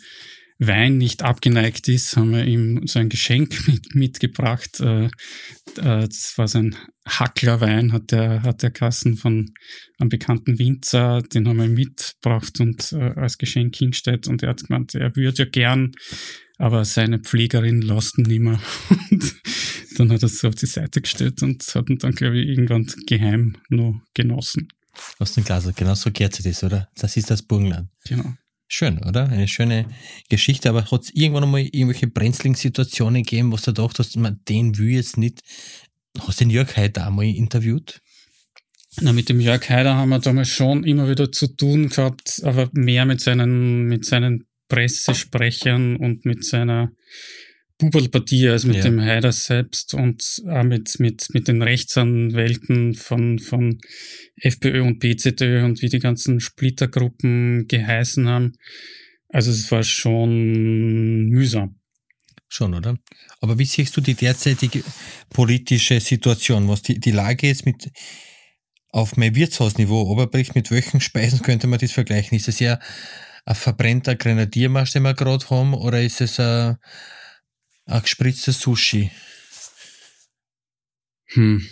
Wein 0.58 0.99
nicht 0.99 1.23
abgeneigt 1.23 1.88
ist, 1.88 2.16
haben 2.16 2.32
wir 2.32 2.44
ihm 2.44 2.87
so 2.87 2.99
ein 2.99 3.08
Geschenk 3.08 3.54
mit, 3.66 3.94
mitgebracht. 3.94 4.80
Äh, 4.80 5.06
äh, 5.06 5.11
das 5.76 6.34
war 6.37 6.49
sein 6.49 6.76
Hacklerwein, 7.06 7.92
hat 7.92 8.12
der, 8.12 8.42
hat 8.42 8.62
der 8.62 8.70
Kassen 8.70 9.16
von 9.16 9.52
einem 9.99 10.08
bekannten 10.08 10.58
Winzer, 10.58 11.23
den 11.23 11.49
haben 11.49 11.58
wir 11.58 11.68
mitgebracht 11.68 12.61
und 12.61 12.92
äh, 12.92 13.12
als 13.16 13.38
Geschenk 13.38 13.76
hingestellt 13.76 14.28
und 14.28 14.42
er 14.42 14.50
hat 14.50 14.64
gemeint, 14.64 14.94
er 14.94 15.14
würde 15.16 15.44
ja 15.44 15.49
gern, 15.49 15.92
aber 16.56 16.84
seine 16.84 17.18
Pflegerin 17.18 17.82
lässt 17.82 18.16
ihn 18.16 18.25
nimmer. 18.25 18.61
Und 19.11 19.34
dann 19.96 20.12
hat 20.12 20.23
er 20.23 20.26
es 20.26 20.38
so 20.38 20.49
auf 20.49 20.54
die 20.54 20.66
Seite 20.66 21.00
gestellt 21.00 21.42
und 21.42 21.62
hat 21.75 21.88
ihn 21.88 21.99
dann, 21.99 22.14
glaube 22.14 22.38
ich, 22.38 22.49
irgendwann 22.49 22.87
geheim 23.06 23.56
noch 23.68 24.00
genossen. 24.12 24.68
Aus 25.18 25.34
dem 25.34 25.44
Glas, 25.44 25.73
genau 25.75 25.94
so 25.94 26.11
gehört 26.12 26.44
das, 26.44 26.64
oder? 26.64 26.88
Das 26.96 27.16
ist 27.16 27.30
das 27.30 27.42
Burgenland. 27.42 27.88
Genau. 28.04 28.34
Schön, 28.76 28.98
oder? 29.04 29.28
Eine 29.28 29.46
schöne 29.46 29.86
Geschichte, 30.28 30.68
aber 30.68 30.90
hat 30.90 31.02
es 31.02 31.14
irgendwann 31.14 31.44
einmal 31.44 31.60
irgendwelche 31.60 32.08
Brenzling-Situationen 32.08 33.22
gegeben, 33.22 33.52
wo 33.52 33.56
du 33.56 33.62
gedacht 33.62 34.00
hast, 34.00 34.16
man, 34.16 34.40
den 34.48 34.76
will 34.78 34.96
jetzt 34.96 35.16
nicht. 35.16 35.42
Hast 36.18 36.40
du 36.40 36.44
den 36.44 36.50
Jörg 36.50 36.76
Haider 36.76 37.06
einmal 37.06 37.26
interviewt? 37.26 38.00
Na, 39.00 39.12
mit 39.12 39.28
dem 39.28 39.38
Jörg 39.38 39.70
Haider 39.70 39.94
haben 39.94 40.08
wir 40.08 40.18
damals 40.18 40.48
schon 40.48 40.82
immer 40.82 41.08
wieder 41.08 41.30
zu 41.30 41.46
tun 41.54 41.88
gehabt, 41.88 42.40
aber 42.42 42.68
mehr 42.72 43.04
mit 43.04 43.20
seinen, 43.20 43.84
mit 43.84 44.04
seinen 44.04 44.48
Pressesprechern 44.66 45.94
und 45.94 46.24
mit 46.24 46.44
seiner 46.44 46.90
Bubelpartie 47.78 48.48
als 48.48 48.64
mit 48.64 48.76
ja. 48.76 48.82
dem 48.82 49.00
Haider 49.00 49.32
selbst 49.32 49.94
und 49.94 50.42
auch 50.48 50.62
mit, 50.62 51.00
mit, 51.00 51.28
mit 51.32 51.48
den 51.48 51.60
Rechtsanwälten 51.60 52.94
von, 52.94 53.38
von 53.38 53.78
FPÖ 54.36 54.82
und 54.82 55.00
PZÖ 55.00 55.64
und 55.64 55.82
wie 55.82 55.88
die 55.88 55.98
ganzen 55.98 56.40
Splittergruppen 56.40 57.66
geheißen 57.66 58.28
haben. 58.28 58.52
Also 59.28 59.50
es 59.50 59.70
war 59.72 59.82
schon 59.82 61.26
mühsam. 61.26 61.80
Schon, 62.48 62.74
oder? 62.74 62.96
Aber 63.40 63.58
wie 63.58 63.64
siehst 63.64 63.96
du 63.96 64.00
die 64.00 64.14
derzeitige 64.14 64.84
politische 65.30 65.98
Situation, 65.98 66.68
was 66.68 66.82
die, 66.82 67.00
die 67.00 67.10
Lage 67.10 67.50
ist 67.50 67.66
mit 67.66 67.90
auf 68.90 69.16
mein 69.16 69.34
Wirtshausniveau 69.34 70.02
Oberbricht, 70.02 70.54
mit 70.54 70.70
welchen 70.70 71.00
Speisen 71.00 71.42
könnte 71.42 71.66
man 71.66 71.80
das 71.80 71.90
vergleichen? 71.90 72.36
Ist 72.36 72.46
es 72.46 72.60
ja 72.60 72.78
ein 73.44 73.56
verbrennter 73.56 74.14
Grenadiermarsch, 74.14 74.92
den 74.92 75.02
wir 75.02 75.14
gerade 75.14 75.50
haben, 75.50 75.74
oder 75.74 76.00
ist 76.00 76.20
es 76.20 76.38
ein, 76.38 76.76
ein 77.86 78.02
gespritzter 78.02 78.52
Sushi? 78.52 79.10
Hm. 81.28 81.66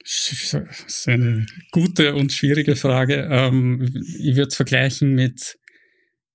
Das 0.00 0.54
ist 0.86 1.08
eine 1.08 1.46
gute 1.70 2.14
und 2.14 2.32
schwierige 2.32 2.76
Frage. 2.76 3.28
Ähm, 3.30 3.82
ich 4.18 4.36
würde 4.36 4.48
es 4.48 4.56
vergleichen 4.56 5.14
mit, 5.14 5.58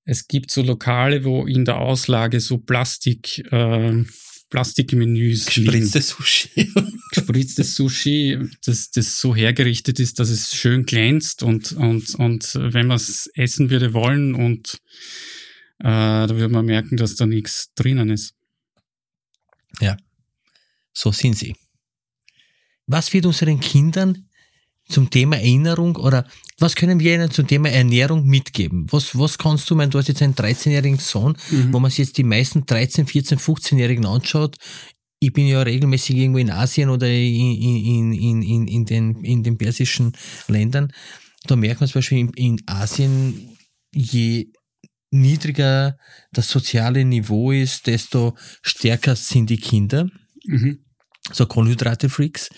es 0.05 0.27
gibt 0.27 0.51
so 0.51 0.61
Lokale, 0.61 1.23
wo 1.23 1.47
in 1.47 1.65
der 1.65 1.77
Auslage 1.77 2.39
so 2.39 2.59
Plastik, 2.59 3.39
äh, 3.51 4.03
Plastikmenüs 4.51 5.47
Gespritztes 5.47 6.09
Sushi. 6.09 6.71
Gespritztes 7.11 7.75
Sushi, 7.75 8.37
das, 8.63 8.91
das 8.91 9.19
so 9.19 9.35
hergerichtet 9.35 9.99
ist, 9.99 10.19
dass 10.19 10.29
es 10.29 10.53
schön 10.53 10.85
glänzt 10.85 11.41
und, 11.41 11.71
und, 11.71 12.13
und 12.13 12.53
wenn 12.53 12.85
man 12.85 12.97
es 12.97 13.27
essen 13.33 13.71
würde 13.71 13.93
wollen 13.93 14.35
und 14.35 14.79
äh, 15.79 15.87
da 15.87 16.29
würde 16.29 16.53
man 16.53 16.65
merken, 16.65 16.97
dass 16.97 17.15
da 17.15 17.25
nichts 17.25 17.73
drinnen 17.73 18.11
ist. 18.11 18.35
Ja, 19.79 19.97
so 20.93 21.11
sind 21.11 21.37
sie. 21.37 21.55
Was 22.85 23.13
wird 23.13 23.25
unseren 23.25 23.59
Kindern 23.59 24.29
zum 24.87 25.09
Thema 25.09 25.37
Erinnerung 25.37 25.95
oder 25.95 26.27
was 26.59 26.75
können 26.75 26.99
wir 26.99 27.15
ihnen 27.15 27.31
zum 27.31 27.47
Thema 27.47 27.69
Ernährung 27.69 28.25
mitgeben? 28.25 28.85
Was, 28.91 29.17
was 29.17 29.37
kannst 29.37 29.69
du, 29.69 29.75
mein, 29.75 29.89
du 29.89 29.97
hast 29.97 30.07
jetzt 30.07 30.21
einen 30.21 30.35
13-jährigen 30.35 30.99
Sohn, 30.99 31.37
mhm. 31.49 31.73
wo 31.73 31.79
man 31.79 31.89
sich 31.89 31.99
jetzt 31.99 32.17
die 32.17 32.23
meisten 32.23 32.65
13, 32.65 33.07
14, 33.07 33.39
15-Jährigen 33.39 34.05
anschaut. 34.05 34.57
Ich 35.19 35.31
bin 35.31 35.47
ja 35.47 35.61
regelmäßig 35.61 36.17
irgendwo 36.17 36.39
in 36.39 36.51
Asien 36.51 36.89
oder 36.89 37.07
in, 37.07 37.55
in, 37.55 38.13
in, 38.13 38.41
in, 38.41 38.67
in, 38.67 38.85
den, 38.85 39.23
in 39.23 39.43
den 39.43 39.57
persischen 39.57 40.11
Ländern. 40.47 40.91
Da 41.45 41.55
merkt 41.55 41.79
man 41.79 41.89
zum 41.89 41.99
Beispiel 41.99 42.19
in, 42.19 42.29
in 42.33 42.61
Asien, 42.67 43.57
je 43.93 44.47
niedriger 45.13 45.97
das 46.31 46.49
soziale 46.49 47.05
Niveau 47.05 47.51
ist, 47.51 47.87
desto 47.87 48.35
stärker 48.61 49.15
sind 49.15 49.49
die 49.49 49.57
Kinder. 49.57 50.09
Mhm. 50.45 50.79
So 51.31 51.45
Kohlenhydrate-Freaks. 51.45 52.49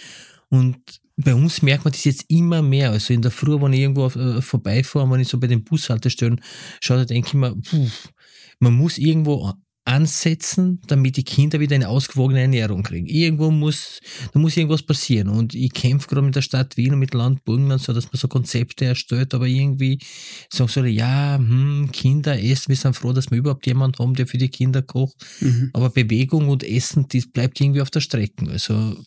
Und 0.49 0.77
bei 1.17 1.33
uns 1.33 1.61
merkt 1.61 1.85
man 1.85 1.91
das 1.91 2.03
jetzt 2.03 2.25
immer 2.29 2.61
mehr. 2.61 2.91
Also 2.91 3.13
in 3.13 3.21
der 3.21 3.31
Früh, 3.31 3.61
wenn 3.61 3.73
ich 3.73 3.81
irgendwo 3.81 4.07
äh, 4.07 4.41
vorbeifahre, 4.41 5.09
wenn 5.11 5.19
ich 5.19 5.27
so 5.27 5.39
bei 5.39 5.47
den 5.47 5.63
Bushaltestellen 5.63 6.41
schaue, 6.81 6.99
da 6.99 7.05
denke 7.05 7.27
ich 7.27 7.33
mir, 7.33 7.55
puh, 7.55 7.89
man 8.59 8.73
muss 8.73 8.97
irgendwo 8.97 9.53
ansetzen, 9.85 10.81
damit 10.87 11.15
die 11.15 11.23
Kinder 11.23 11.59
wieder 11.59 11.75
eine 11.75 11.89
ausgewogene 11.89 12.41
Ernährung 12.41 12.81
kriegen. 12.81 13.05
Irgendwo 13.05 13.51
muss, 13.51 13.99
da 14.33 14.39
muss 14.39 14.57
irgendwas 14.57 14.81
passieren. 14.81 15.29
Und 15.29 15.53
ich 15.53 15.71
kämpfe 15.73 16.07
gerade 16.07 16.25
mit 16.25 16.35
der 16.35 16.41
Stadt 16.41 16.75
Wien 16.75 16.93
und 16.93 16.99
mit 16.99 17.13
Land 17.13 17.43
Burgenland 17.45 17.81
so, 17.81 17.93
dass 17.93 18.05
man 18.05 18.19
so 18.19 18.27
Konzepte 18.27 18.85
erstellt, 18.85 19.35
aber 19.35 19.45
irgendwie 19.45 19.99
sagen 20.51 20.69
so, 20.69 20.83
ja, 20.83 21.37
hm, 21.37 21.89
Kinder 21.93 22.41
essen, 22.41 22.69
wir 22.69 22.75
sind 22.75 22.95
froh, 22.95 23.13
dass 23.13 23.29
wir 23.29 23.37
überhaupt 23.37 23.67
jemanden 23.67 23.99
haben, 23.99 24.15
der 24.15 24.25
für 24.25 24.39
die 24.39 24.49
Kinder 24.49 24.81
kocht. 24.81 25.15
Mhm. 25.39 25.69
Aber 25.73 25.91
Bewegung 25.91 26.49
und 26.49 26.63
Essen, 26.63 27.05
das 27.07 27.27
bleibt 27.27 27.61
irgendwie 27.61 27.81
auf 27.81 27.91
der 27.91 28.01
Strecke. 28.01 28.49
Also, 28.49 28.97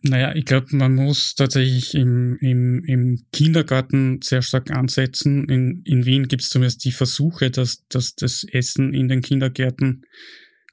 naja, 0.00 0.34
ich 0.34 0.44
glaube, 0.44 0.76
man 0.76 0.94
muss 0.94 1.34
tatsächlich 1.34 1.94
im, 1.94 2.36
im, 2.40 2.84
im 2.84 3.20
Kindergarten 3.32 4.20
sehr 4.22 4.42
stark 4.42 4.70
ansetzen. 4.70 5.48
In, 5.48 5.82
in 5.84 6.06
Wien 6.06 6.28
gibt 6.28 6.42
es 6.42 6.50
zumindest 6.50 6.84
die 6.84 6.92
Versuche, 6.92 7.50
dass, 7.50 7.84
dass 7.88 8.14
das 8.14 8.44
Essen 8.44 8.94
in 8.94 9.08
den 9.08 9.22
Kindergärten 9.22 10.04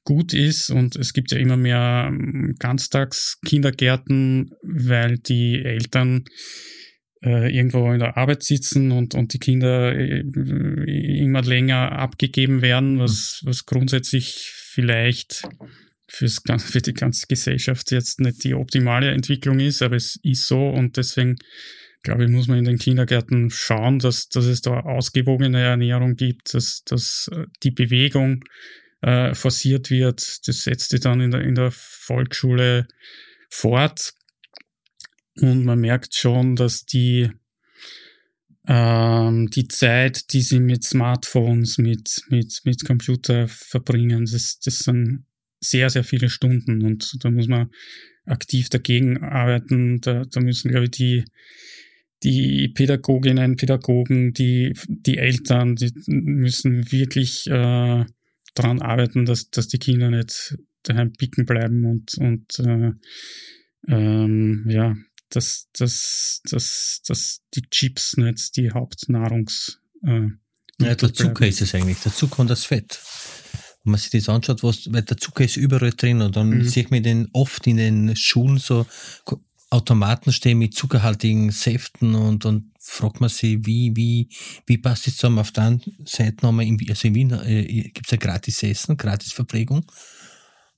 gut 0.03 0.35
ist 0.35 0.69
und 0.69 0.95
es 0.95 1.13
gibt 1.13 1.31
ja 1.31 1.39
immer 1.39 1.57
mehr 1.57 2.05
ähm, 2.07 2.55
Ganztagskindergärten, 2.59 4.51
weil 4.61 5.17
die 5.17 5.63
Eltern 5.63 6.25
äh, 7.23 7.51
irgendwo 7.51 7.91
in 7.91 7.99
der 7.99 8.15
Arbeit 8.15 8.43
sitzen 8.43 8.91
und, 8.91 9.15
und 9.15 9.33
die 9.33 9.39
Kinder 9.39 9.93
äh, 9.95 10.19
immer 10.19 11.41
länger 11.41 11.93
abgegeben 11.93 12.61
werden, 12.61 12.99
was, 12.99 13.41
was 13.45 13.65
grundsätzlich 13.65 14.51
vielleicht 14.53 15.47
fürs, 16.15 16.41
für 16.59 16.81
die 16.81 16.93
ganze 16.93 17.27
Gesellschaft 17.27 17.91
jetzt 17.91 18.19
nicht 18.19 18.43
die 18.43 18.53
optimale 18.53 19.11
Entwicklung 19.11 19.59
ist, 19.59 19.81
aber 19.81 19.95
es 19.95 20.17
ist 20.23 20.47
so 20.47 20.69
und 20.69 20.97
deswegen 20.97 21.37
glaube 22.05 22.23
ich, 22.23 22.29
muss 22.29 22.47
man 22.47 22.59
in 22.59 22.65
den 22.65 22.77
Kindergärten 22.77 23.49
schauen, 23.49 23.99
dass, 23.99 24.29
dass 24.29 24.45
es 24.45 24.61
da 24.61 24.79
ausgewogene 24.81 25.61
Ernährung 25.61 26.15
gibt, 26.15 26.53
dass, 26.53 26.83
dass 26.85 27.29
äh, 27.33 27.47
die 27.63 27.71
Bewegung 27.71 28.43
äh, 29.01 29.33
forciert 29.33 29.89
wird. 29.89 30.47
Das 30.47 30.63
setzt 30.63 30.91
sich 30.91 31.01
dann 31.01 31.19
in 31.19 31.31
der, 31.31 31.41
in 31.41 31.55
der 31.55 31.71
Volksschule 31.71 32.87
fort. 33.49 34.13
Und 35.41 35.65
man 35.65 35.79
merkt 35.79 36.15
schon, 36.15 36.55
dass 36.55 36.85
die, 36.85 37.29
ähm, 38.67 39.49
die 39.49 39.67
Zeit, 39.67 40.31
die 40.31 40.41
sie 40.41 40.59
mit 40.59 40.83
Smartphones, 40.83 41.77
mit, 41.77 42.23
mit, 42.29 42.61
mit 42.63 42.85
Computer 42.85 43.47
verbringen, 43.47 44.25
das, 44.31 44.59
das 44.59 44.79
sind 44.79 45.25
sehr, 45.69 45.89
sehr 45.89 46.03
viele 46.03 46.29
Stunden 46.29 46.83
und 46.83 47.23
da 47.23 47.31
muss 47.31 47.47
man 47.47 47.69
aktiv 48.25 48.69
dagegen 48.69 49.23
arbeiten. 49.23 50.01
Da, 50.01 50.23
da 50.25 50.39
müssen, 50.39 50.71
glaube 50.71 50.85
ich, 50.85 50.91
die, 50.91 51.25
die 52.23 52.69
Pädagoginnen, 52.69 53.55
Pädagogen, 53.55 54.33
die, 54.33 54.73
die 54.87 55.17
Eltern, 55.17 55.75
die 55.75 55.91
müssen 56.07 56.91
wirklich 56.91 57.47
äh, 57.47 58.05
daran 58.53 58.81
arbeiten, 58.81 59.25
dass, 59.25 59.49
dass 59.49 59.67
die 59.67 59.79
Kinder 59.79 60.09
nicht 60.09 60.57
daheim 60.83 61.13
picken 61.13 61.45
bleiben 61.45 61.85
und, 61.85 62.17
und 62.17 62.59
äh, 62.59 62.91
ähm, 63.87 64.65
ja, 64.67 64.95
dass, 65.29 65.67
dass, 65.77 66.41
dass, 66.49 67.01
dass 67.07 67.41
die 67.53 67.63
Chips 67.69 68.17
nicht 68.17 68.55
die 68.55 68.71
Hauptnahrungs 68.71 69.81
äh, 70.03 70.29
ja, 70.81 70.93
der 70.93 71.13
Zucker 71.13 71.47
ist 71.47 71.61
es 71.61 71.73
eigentlich, 71.73 71.99
der 71.99 72.13
Zucker 72.13 72.39
und 72.39 72.49
das 72.49 72.65
Fett 72.65 72.99
wenn 73.85 73.91
man 73.91 73.99
sich 73.99 74.09
das 74.09 74.29
anschaut, 74.29 74.63
was, 74.63 74.91
weil 74.91 75.03
der 75.03 75.17
Zucker 75.17 75.45
ist 75.45 75.57
überall 75.57 75.91
drin 75.91 76.21
und 76.21 76.35
dann 76.35 76.49
mhm. 76.49 76.63
sehe 76.65 76.83
ich 76.83 76.89
mir 76.89 77.01
den 77.01 77.29
oft 77.33 77.65
in 77.67 77.77
den 77.77 78.15
Schulen 78.15 78.57
so 78.57 78.85
Automaten 79.69 80.31
stehen 80.31 80.57
mit 80.57 80.73
zuckerhaltigen 80.73 81.51
Säften 81.51 82.15
und 82.15 82.45
dann 82.45 82.71
fragt 82.79 83.19
man 83.19 83.29
sich, 83.29 83.65
wie, 83.65 83.95
wie, 83.95 84.29
wie 84.65 84.77
passt 84.77 85.07
das 85.07 85.17
zusammen? 85.17 85.39
Auf 85.39 85.51
der 85.51 85.65
einen 85.65 85.81
Seite 86.05 86.43
wir 86.43 86.61
in, 86.61 86.79
also 86.89 87.07
in 87.07 87.15
Wien 87.15 87.31
äh, 87.31 87.89
gibt 87.89 88.05
es 88.07 88.11
ja 88.11 88.17
gratis 88.17 88.63
Essen, 88.63 88.97
gratis 88.97 89.33
Verpflegung. 89.33 89.85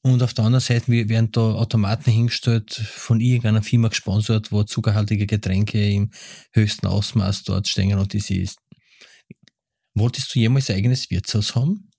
Und 0.02 0.24
auf 0.24 0.34
der 0.34 0.46
anderen 0.46 0.64
Seite 0.64 0.88
werden 0.88 1.32
da 1.32 1.42
Automaten 1.42 2.12
hingestellt, 2.12 2.74
von 2.74 3.20
irgendeiner 3.20 3.62
Firma 3.62 3.90
gesponsert, 3.90 4.52
wo 4.52 4.64
zuckerhaltige 4.64 5.28
Getränke 5.28 5.90
im 5.90 6.12
höchsten 6.52 6.88
Ausmaß 6.88 7.44
dort 7.44 7.68
stehen 7.68 7.98
und 7.98 8.14
das 8.14 8.30
ist. 8.30 8.60
Wolltest 9.96 10.34
du 10.34 10.40
jemals 10.40 10.70
ein 10.70 10.78
eigenes 10.78 11.10
Wirtshaus 11.10 11.56
haben? 11.56 11.90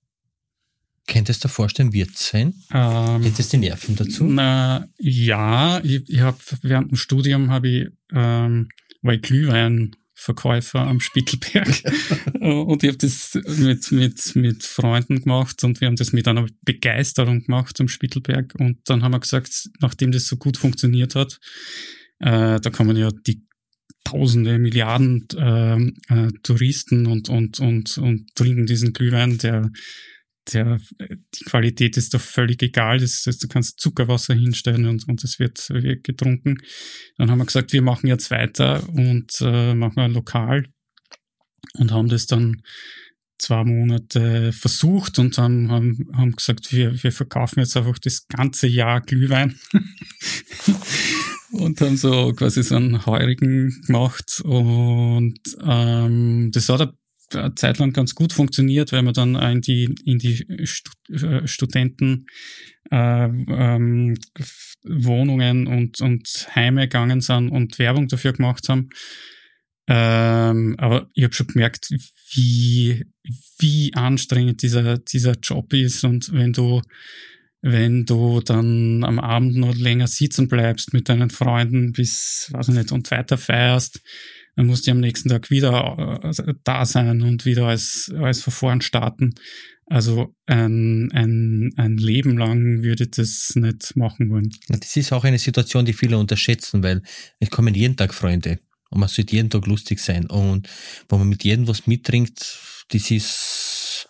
Könntest 1.08 1.42
du 1.42 1.48
dir 1.48 1.54
vorstellen, 1.54 1.92
wird 1.94 2.10
es 2.14 2.28
sein? 2.28 2.54
Ähm, 2.72 3.22
Hättest 3.22 3.52
du 3.52 3.56
die 3.56 3.66
Nerven 3.66 3.96
dazu? 3.96 4.24
Na, 4.24 4.86
ja, 4.98 5.80
ich, 5.82 6.08
ich 6.08 6.20
habe 6.20 6.36
während 6.62 6.90
dem 6.90 6.96
Studium 6.96 7.50
habe 7.50 7.68
ich, 7.68 7.86
ähm, 8.12 8.68
war 9.00 9.14
ich 9.14 9.22
Glühweinverkäufer 9.22 10.80
am 10.80 11.00
Spittelberg 11.00 11.66
und 12.40 12.82
ich 12.82 12.88
habe 12.88 12.98
das 12.98 13.38
mit, 13.58 13.90
mit, 13.90 14.36
mit 14.36 14.62
Freunden 14.62 15.22
gemacht 15.22 15.64
und 15.64 15.80
wir 15.80 15.88
haben 15.88 15.96
das 15.96 16.12
mit 16.12 16.28
einer 16.28 16.46
Begeisterung 16.62 17.42
gemacht 17.42 17.80
am 17.80 17.88
Spittelberg 17.88 18.54
und 18.58 18.78
dann 18.84 19.02
haben 19.02 19.12
wir 19.12 19.20
gesagt, 19.20 19.70
nachdem 19.80 20.12
das 20.12 20.26
so 20.26 20.36
gut 20.36 20.58
funktioniert 20.58 21.14
hat, 21.14 21.40
äh, 22.18 22.60
da 22.60 22.70
kann 22.70 22.86
man 22.86 22.96
ja 22.96 23.08
die 23.26 23.40
Tausende, 24.04 24.58
Milliarden 24.58 25.26
äh, 25.36 25.76
äh, 26.14 26.32
Touristen 26.42 27.06
und, 27.06 27.28
und, 27.28 27.60
und, 27.60 27.98
und 27.98 28.34
trinken 28.34 28.64
diesen 28.64 28.94
Glühwein, 28.94 29.36
der 29.36 29.70
der, 30.52 30.80
die 31.00 31.44
Qualität 31.44 31.96
ist 31.96 32.14
doch 32.14 32.20
völlig 32.20 32.62
egal. 32.62 32.98
Das 32.98 33.24
heißt, 33.26 33.42
du 33.42 33.48
kannst 33.48 33.80
Zuckerwasser 33.80 34.34
hinstellen 34.34 34.86
und, 34.86 35.08
und 35.08 35.22
es 35.24 35.38
wird, 35.38 35.68
wird 35.70 36.04
getrunken. 36.04 36.58
Dann 37.16 37.30
haben 37.30 37.38
wir 37.38 37.46
gesagt, 37.46 37.72
wir 37.72 37.82
machen 37.82 38.06
jetzt 38.06 38.30
weiter 38.30 38.88
und 38.88 39.40
äh, 39.40 39.74
machen 39.74 40.00
ein 40.00 40.12
Lokal 40.12 40.64
und 41.74 41.92
haben 41.92 42.08
das 42.08 42.26
dann 42.26 42.62
zwei 43.38 43.64
Monate 43.64 44.52
versucht 44.52 45.18
und 45.18 45.38
dann 45.38 45.70
haben, 45.70 46.08
haben 46.12 46.32
gesagt, 46.32 46.72
wir, 46.72 47.02
wir 47.02 47.12
verkaufen 47.12 47.60
jetzt 47.60 47.76
einfach 47.76 47.98
das 47.98 48.26
ganze 48.26 48.66
Jahr 48.66 49.00
Glühwein 49.00 49.58
und 51.52 51.80
haben 51.80 51.96
so 51.96 52.32
quasi 52.32 52.62
so 52.62 52.76
einen 52.76 53.06
Heurigen 53.06 53.80
gemacht 53.86 54.42
und 54.44 55.38
ähm, 55.64 56.50
das 56.52 56.68
hat 56.68 56.80
ein 56.80 56.98
eine 57.34 57.54
Zeit 57.54 57.78
lang 57.78 57.92
ganz 57.92 58.14
gut 58.14 58.32
funktioniert, 58.32 58.92
weil 58.92 59.02
wir 59.02 59.12
dann 59.12 59.34
in 59.34 59.60
die, 59.60 59.94
in 60.04 60.18
die 60.18 60.46
äh, 60.48 61.46
Studenten 61.46 62.26
äh, 62.90 63.24
ähm, 63.24 64.16
Wohnungen 64.84 65.66
und, 65.66 66.00
und 66.00 66.48
Heime 66.54 66.82
gegangen 66.82 67.20
sind 67.20 67.50
und 67.50 67.78
Werbung 67.78 68.08
dafür 68.08 68.32
gemacht 68.32 68.68
haben. 68.68 68.90
Ähm, 69.86 70.74
aber 70.78 71.08
ich 71.14 71.24
habe 71.24 71.34
schon 71.34 71.46
gemerkt, 71.48 71.88
wie, 72.34 73.06
wie 73.58 73.94
anstrengend 73.94 74.62
dieser, 74.62 74.98
dieser 74.98 75.34
Job 75.42 75.72
ist 75.72 76.04
und 76.04 76.32
wenn 76.32 76.52
du 76.52 76.82
wenn 77.60 78.04
du 78.04 78.40
dann 78.40 79.02
am 79.02 79.18
Abend 79.18 79.56
noch 79.56 79.74
länger 79.74 80.06
sitzen 80.06 80.48
bleibst 80.48 80.92
mit 80.92 81.08
deinen 81.08 81.30
Freunden 81.30 81.92
bis, 81.92 82.50
weiß 82.52 82.68
ich 82.68 82.74
nicht, 82.74 82.92
und 82.92 83.10
weiter 83.10 83.36
feierst, 83.36 84.00
dann 84.58 84.66
musst 84.66 84.88
du 84.88 84.90
am 84.90 84.98
nächsten 84.98 85.28
Tag 85.28 85.50
wieder 85.50 86.20
äh, 86.24 86.54
da 86.64 86.84
sein 86.84 87.22
und 87.22 87.44
wieder 87.44 87.68
als, 87.68 88.12
als 88.18 88.42
Verfahren 88.42 88.80
starten. 88.80 89.36
Also 89.86 90.34
ein, 90.46 91.12
ein, 91.12 91.70
ein 91.76 91.96
Leben 91.96 92.36
lang 92.36 92.82
würde 92.82 93.04
ich 93.04 93.12
das 93.12 93.52
nicht 93.54 93.94
machen 93.94 94.30
wollen. 94.30 94.50
Das 94.68 94.96
ist 94.96 95.12
auch 95.12 95.22
eine 95.22 95.38
Situation, 95.38 95.84
die 95.84 95.92
viele 95.92 96.18
unterschätzen, 96.18 96.82
weil 96.82 97.02
es 97.38 97.50
kommen 97.50 97.72
jeden 97.72 97.96
Tag 97.96 98.12
Freunde 98.12 98.58
und 98.90 98.98
man 98.98 99.08
sollte 99.08 99.36
jeden 99.36 99.48
Tag 99.48 99.64
lustig 99.68 100.00
sein. 100.00 100.26
Und 100.26 100.68
wenn 101.08 101.20
man 101.20 101.28
mit 101.28 101.44
jedem 101.44 101.68
was 101.68 101.86
mittrinkt, 101.86 102.44
das 102.88 103.12
ist, 103.12 104.08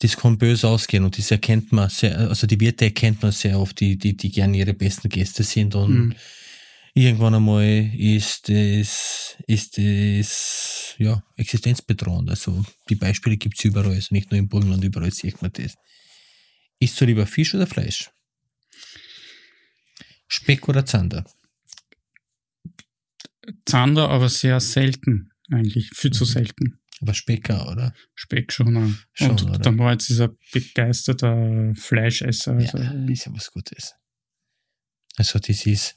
das 0.00 0.16
kann 0.16 0.38
böse 0.38 0.66
ausgehen 0.66 1.04
und 1.04 1.16
das 1.18 1.30
erkennt 1.30 1.70
man 1.70 1.88
sehr, 1.88 2.18
also 2.18 2.48
die 2.48 2.58
Wirte 2.58 2.86
erkennt 2.86 3.22
man 3.22 3.30
sehr 3.30 3.60
oft, 3.60 3.78
die, 3.78 3.96
die, 3.96 4.16
die 4.16 4.32
gerne 4.32 4.56
ihre 4.56 4.74
besten 4.74 5.08
Gäste 5.08 5.44
sind 5.44 5.76
und 5.76 5.94
mhm 5.94 6.14
irgendwann 7.04 7.34
einmal 7.34 7.90
ist 7.94 8.48
es, 8.48 9.36
ist 9.46 9.78
es 9.78 10.94
ja, 10.98 11.22
existenzbedrohend. 11.36 12.30
Also 12.30 12.64
die 12.88 12.96
Beispiele 12.96 13.36
gibt 13.36 13.58
es 13.58 13.64
überall, 13.64 13.92
also 13.92 14.14
nicht 14.14 14.30
nur 14.30 14.38
im 14.38 14.48
Burgenland, 14.48 14.84
überall 14.84 15.10
sieht 15.10 15.40
man 15.42 15.52
das. 15.52 15.74
Isst 16.80 17.00
du 17.00 17.04
lieber 17.04 17.26
Fisch 17.26 17.54
oder 17.54 17.66
Fleisch? 17.66 18.10
Speck 20.28 20.68
oder 20.68 20.84
Zander? 20.84 21.24
Zander, 23.64 24.10
aber 24.10 24.28
sehr 24.28 24.60
selten 24.60 25.30
eigentlich, 25.50 25.90
viel 25.94 26.12
zu 26.12 26.24
mhm. 26.24 26.28
selten. 26.28 26.80
Aber 27.00 27.14
Specker, 27.14 27.70
oder? 27.70 27.94
Speck 28.14 28.52
schon. 28.52 28.98
Schon 29.12 29.30
und 29.30 29.42
oder? 29.44 29.58
dann 29.58 29.78
war 29.78 29.92
jetzt 29.92 30.08
dieser 30.08 30.34
begeisterter 30.52 31.72
Fleischesser. 31.76 32.54
Also 32.54 32.78
ja, 32.78 32.92
ist 33.08 33.26
ja 33.26 33.32
was 33.32 33.50
Gutes. 33.52 33.94
Also 35.16 35.38
das 35.38 35.64
ist, 35.66 35.96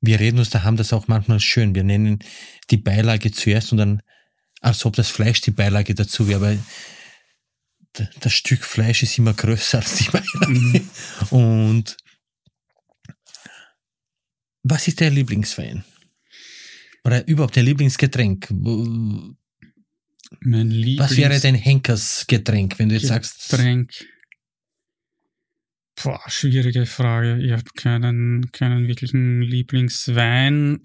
wir 0.00 0.20
reden 0.20 0.38
uns 0.38 0.50
daheim 0.50 0.76
das 0.76 0.92
auch 0.92 1.08
manchmal 1.08 1.40
schön. 1.40 1.74
Wir 1.74 1.84
nennen 1.84 2.20
die 2.70 2.78
Beilage 2.78 3.32
zuerst 3.32 3.72
und 3.72 3.78
dann, 3.78 4.02
als 4.60 4.84
ob 4.84 4.96
das 4.96 5.10
Fleisch 5.10 5.40
die 5.40 5.50
Beilage 5.50 5.94
dazu 5.94 6.28
wäre, 6.28 6.36
aber 6.36 6.58
das 8.20 8.32
Stück 8.32 8.64
Fleisch 8.64 9.02
ist 9.02 9.18
immer 9.18 9.34
größer 9.34 9.78
als 9.78 9.96
die 9.96 10.10
Beilage. 10.10 10.48
Mhm. 10.48 10.90
Und 11.30 11.96
was 14.62 14.88
ist 14.88 15.00
der 15.00 15.10
Lieblingswein? 15.10 15.84
Oder 17.04 17.26
überhaupt 17.26 17.56
dein 17.56 17.64
Lieblingsgetränk? 17.64 18.48
Mein 20.40 20.70
Lieblings 20.70 21.10
was 21.10 21.16
wäre 21.16 21.40
dein 21.40 21.54
Henkersgetränk, 21.54 22.78
wenn 22.78 22.88
du 22.88 22.94
jetzt 22.94 23.04
Getränk. 23.04 23.24
sagst? 23.24 23.50
Getränk. 23.50 23.92
Boah, 26.02 26.22
schwierige 26.28 26.86
Frage. 26.86 27.42
Ich 27.44 27.52
habe 27.52 27.64
keinen, 27.76 28.50
keinen 28.52 28.88
wirklichen 28.88 29.42
Lieblingswein. 29.42 30.80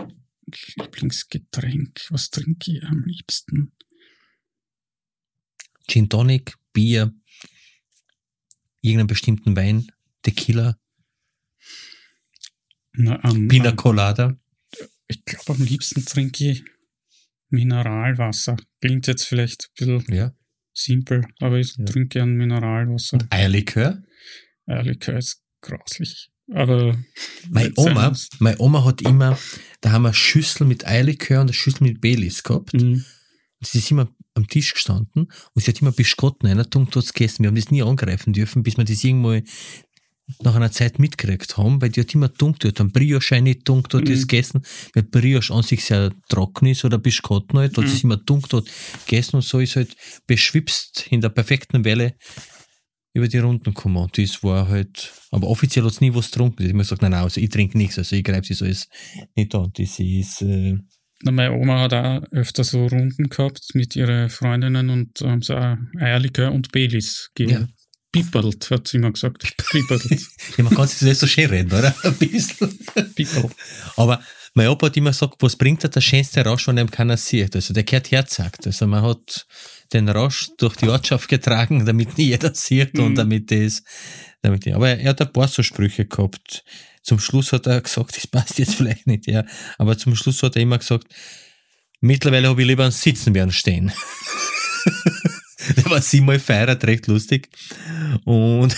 Lieblingsgetränk. 0.76 2.02
Was 2.10 2.30
trinke 2.30 2.72
ich 2.72 2.84
am 2.84 3.04
liebsten? 3.06 3.72
Gin 5.88 6.10
Tonic, 6.10 6.56
Bier, 6.74 7.14
irgendeinen 8.82 9.08
bestimmten 9.08 9.56
Wein, 9.56 9.88
Tequila, 10.24 10.78
Na, 12.94 13.20
um, 13.30 13.48
Pina 13.48 13.72
Colada. 13.72 14.38
Ich 15.08 15.24
glaube, 15.24 15.54
am 15.54 15.66
liebsten 15.66 16.04
trinke 16.04 16.52
ich 16.52 16.64
Mineralwasser. 17.50 18.58
Klingt 18.82 19.08
jetzt 19.08 19.26
vielleicht 19.26 19.70
ein 19.80 20.00
bisschen 20.00 20.16
ja. 20.16 20.36
simpel, 20.74 21.26
aber 21.40 21.60
ich 21.60 21.76
ja. 21.78 21.86
trinke 21.86 22.10
gern 22.10 22.34
Mineralwasser. 22.34 23.18
Und 23.18 23.32
Eierlikör? 23.32 24.04
Ehrlichkeit 24.68 25.20
ist 25.20 25.42
grauslich. 25.62 26.30
Aber. 26.54 26.98
Meine 27.50 27.74
Oma, 27.76 28.14
meine 28.40 28.60
Oma 28.60 28.86
hat 28.86 29.02
immer, 29.02 29.38
da 29.82 29.92
haben 29.92 30.04
wir 30.04 30.10
eine 30.10 30.16
Schüssel 30.16 30.68
mit 30.68 30.86
Eierlikör 30.86 31.42
und 31.42 31.48
eine 31.48 31.54
Schüssel 31.54 31.84
mit 31.84 32.02
Baileys 32.02 32.44
gehabt. 32.44 32.74
Mhm. 32.74 33.04
Und 33.60 33.68
sie 33.68 33.80
ist 33.80 33.92
immer 33.92 34.08
am 34.36 34.48
Tisch 34.48 34.74
gestanden 34.74 35.32
und 35.54 35.64
sie 35.64 35.72
hat 35.72 35.82
immer 35.82 35.92
Biskotten 35.92 36.48
einer 36.48 36.66
dort 36.66 36.92
gegessen. 36.92 37.44
Wir 37.44 37.48
haben 37.48 37.56
das 37.56 37.72
nie 37.72 37.82
angreifen 37.82 38.34
dürfen, 38.34 38.64
bis 38.64 38.78
wir 38.78 38.84
das 38.84 39.04
irgendwo 39.04 39.40
nach 40.44 40.56
einer 40.56 40.72
Zeit 40.72 41.00
mitgekriegt 41.00 41.56
haben, 41.58 41.82
weil 41.82 41.90
die 41.90 42.02
hat 42.02 42.14
immer 42.14 42.30
dumm 42.30 42.56
dort, 42.58 42.82
am 42.82 42.92
Brioche 42.92 43.42
nicht 43.42 43.68
dumm 43.68 43.84
dort 43.88 44.06
mhm. 44.06 44.12
das 44.12 44.28
gegessen, 44.28 44.64
weil 44.94 45.04
Brioche 45.04 45.54
an 45.54 45.64
sich 45.64 45.86
sehr 45.86 46.12
trocken 46.30 46.68
ist 46.68 46.84
oder 46.84 46.98
Biskotten 46.98 47.60
halt, 47.60 47.78
hat 47.78 47.86
mhm. 47.86 47.90
sie 47.90 48.02
immer 48.02 48.18
dumm 48.18 48.42
dort 48.50 48.68
gegessen 49.06 49.38
und 49.38 49.44
so 49.44 49.60
ist 49.60 49.76
halt 49.76 49.96
beschwipst 50.26 51.08
in 51.10 51.22
der 51.22 51.30
perfekten 51.30 51.86
Welle 51.86 52.16
über 53.16 53.30
die 53.30 53.38
Runden 53.38 53.74
gekommen. 53.74 53.96
Und 53.96 54.18
das 54.18 54.44
war 54.44 54.68
halt, 54.68 55.14
aber 55.32 55.48
offiziell 55.48 55.86
hat 55.86 55.94
es 55.94 56.02
nie 56.02 56.14
was 56.14 56.30
getrunken. 56.30 56.58
Ich 56.60 56.66
habe 56.66 56.72
immer 56.72 56.84
gesagt, 56.84 57.02
nein, 57.02 57.12
nein, 57.12 57.24
also 57.24 57.40
ich 57.40 57.50
trinke 57.50 57.78
nichts, 57.78 57.98
also 57.98 58.14
ich 58.14 58.26
greife 58.26 58.50
das 58.50 58.62
alles 58.62 58.90
nicht 59.36 59.56
an. 59.56 59.72
Das 59.74 60.00
ist, 60.00 60.42
äh, 60.42 60.76
Na, 61.24 61.32
meine 61.32 61.54
Oma 61.54 61.80
hat 61.80 61.94
auch 61.94 62.24
öfter 62.32 62.66
so 62.66 62.86
Runden 62.86 63.30
gehabt 63.30 63.70
mit 63.74 63.96
ihren 63.96 64.30
Freundinnen 64.30 64.90
und 64.90 65.22
haben 65.22 65.42
sie 65.42 65.58
auch 65.58 65.78
Eierlikör 65.98 66.52
und 66.52 66.74
Baileys 66.74 67.32
gegeben. 67.34 67.62
Ja. 67.62 67.68
Pippelt, 68.12 68.70
hat 68.70 68.88
sie 68.88 68.98
immer 68.98 69.12
gesagt. 69.12 69.44
Pippelt. 69.72 70.10
ja, 70.58 70.64
man 70.64 70.74
kann 70.74 70.88
sich 70.88 71.08
das 71.08 71.20
so 71.20 71.28
schön 71.28 71.50
reden, 71.50 71.72
oder? 71.72 71.96
Ein 72.04 72.16
bisschen. 72.16 72.78
Pippelt. 73.16 73.52
Aber 73.96 74.22
mein 74.54 74.68
Opa 74.68 74.88
hat 74.88 74.98
immer 74.98 75.12
gesagt, 75.12 75.36
was 75.40 75.56
bringt 75.56 75.84
er 75.84 75.90
der 75.90 76.02
schönste 76.02 76.44
Rausch, 76.44 76.68
wenn 76.68 76.80
einem 76.80 76.92
keiner 76.92 77.18
sieht? 77.18 77.56
Also 77.56 77.74
der 77.74 77.84
gehört 77.84 78.12
herzagt. 78.12 78.68
Also 78.68 78.88
man 78.88 79.04
hat 79.04 79.46
den 79.94 80.10
Rausch 80.10 80.50
durch 80.58 80.76
die 80.76 80.90
Ortschaft 80.90 81.30
getragen, 81.30 81.86
damit 81.86 82.18
nie 82.18 82.26
jeder 82.26 82.54
sieht 82.54 82.96
mhm. 82.96 83.04
und 83.04 83.16
damit 83.16 83.52
das, 83.52 83.84
damit, 84.42 84.68
aber 84.68 84.90
er 84.90 85.10
hat 85.10 85.22
ein 85.22 85.32
paar 85.32 85.48
so 85.48 85.64
Sprüche 85.64 86.06
gehabt. 86.06 86.64
Zum 87.04 87.20
Schluss 87.20 87.52
hat 87.52 87.68
er 87.68 87.82
gesagt, 87.82 88.18
das 88.18 88.28
passt 88.28 88.58
jetzt 88.58 88.76
vielleicht 88.76 89.08
nicht, 89.08 89.28
ja, 89.28 89.46
aber 89.78 89.98
zum 89.98 90.16
Schluss 90.16 90.42
hat 90.44 90.56
er 90.56 90.64
immer 90.64 90.80
gesagt, 90.80 91.08
mittlerweile 92.02 92.50
habe 92.50 92.62
ich 92.62 92.68
lieber 92.68 92.86
ein 92.86 92.92
Sitzen 92.92 93.38
ein 93.38 93.52
Stehen. 93.52 93.92
der 95.78 95.86
war 95.86 96.02
siebenmal 96.02 96.40
feiert, 96.40 96.84
recht 96.86 97.08
lustig. 97.08 97.50
Und 98.24 98.76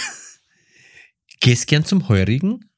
gehst 1.39 1.67
gern 1.67 1.85
zum 1.85 2.07
Heurigen? 2.09 2.69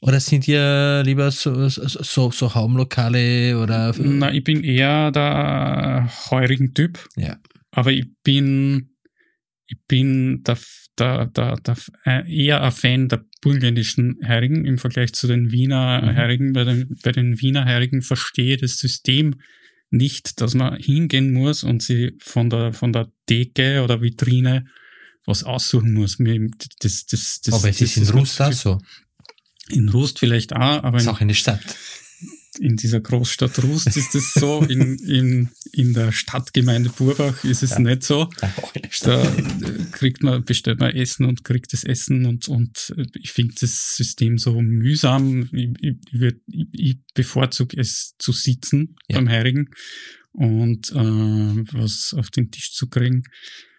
Oder 0.00 0.20
sind 0.20 0.46
ihr 0.46 1.02
lieber 1.04 1.30
so, 1.30 1.68
so, 1.68 2.30
so 2.30 2.54
Haumlokale 2.54 3.58
oder? 3.58 3.94
Na, 3.98 4.32
ich 4.32 4.44
bin 4.44 4.62
eher 4.62 5.10
der 5.10 6.10
heurigen 6.30 6.74
Typ. 6.74 7.08
Ja. 7.16 7.38
Aber 7.70 7.92
ich 7.92 8.06
bin, 8.22 8.90
ich 9.66 9.78
bin 9.88 10.42
der, 10.44 10.58
der, 10.98 11.26
der, 11.26 11.56
der, 11.56 11.76
äh, 12.04 12.30
eher 12.30 12.62
ein 12.62 12.72
Fan 12.72 13.08
der 13.08 13.24
burgenländischen 13.40 14.18
Heurigen 14.26 14.64
im 14.66 14.78
Vergleich 14.78 15.12
zu 15.12 15.26
den 15.26 15.50
Wiener 15.50 16.02
mhm. 16.02 16.16
Heurigen. 16.16 16.52
Bei 16.52 16.64
den, 16.64 16.96
bei 17.02 17.12
den 17.12 17.40
Wiener 17.40 17.64
Heurigen 17.64 18.02
verstehe 18.02 18.58
das 18.58 18.78
System 18.78 19.36
nicht, 19.90 20.40
dass 20.40 20.54
man 20.54 20.76
hingehen 20.76 21.32
muss 21.32 21.64
und 21.64 21.82
sie 21.82 22.12
von 22.18 22.50
der, 22.50 22.72
von 22.72 22.92
der 22.92 23.10
Decke 23.30 23.82
oder 23.82 24.02
Vitrine 24.02 24.66
was 25.26 25.42
aussuchen 25.42 25.92
muss. 25.92 26.18
Das, 26.80 27.06
das, 27.06 27.40
das, 27.40 27.54
Aber 27.54 27.68
es 27.68 27.80
ist 27.80 27.96
in 27.96 28.08
Russland 28.10 28.54
so. 28.54 28.78
In 29.70 29.88
Rust 29.88 30.18
vielleicht 30.18 30.54
auch, 30.54 30.84
aber. 30.84 30.98
Ist 30.98 31.08
auch 31.08 31.20
eine 31.20 31.34
Stadt. 31.34 31.76
In 32.58 32.76
dieser 32.76 33.00
Großstadt 33.00 33.62
Rust 33.62 33.94
ist 33.96 34.14
es 34.14 34.32
so, 34.32 34.62
in, 34.62 34.96
in, 35.00 35.50
in 35.72 35.92
der 35.92 36.10
Stadtgemeinde 36.10 36.88
Burbach 36.88 37.44
ist 37.44 37.62
es 37.62 37.70
ja. 37.70 37.80
nicht 37.80 38.02
so. 38.02 38.30
Da 39.02 39.22
kriegt 39.92 40.22
man, 40.22 40.42
bestellt 40.42 40.80
man 40.80 40.94
Essen 40.94 41.26
und 41.26 41.44
kriegt 41.44 41.74
das 41.74 41.84
Essen 41.84 42.24
und, 42.24 42.48
und 42.48 42.94
ich 43.20 43.32
finde 43.32 43.56
das 43.60 43.96
System 43.96 44.38
so 44.38 44.62
mühsam. 44.62 45.50
Ich, 45.52 45.68
ich, 45.80 45.96
ich, 46.46 46.66
ich 46.72 46.96
bevorzuge 47.12 47.78
es 47.78 48.14
zu 48.18 48.32
sitzen 48.32 48.96
ja. 49.08 49.18
beim 49.18 49.28
Heirigen 49.28 49.68
und 50.32 50.92
äh, 50.92 50.94
was 50.94 52.14
auf 52.16 52.30
den 52.30 52.50
Tisch 52.50 52.72
zu 52.72 52.88
kriegen. 52.88 53.24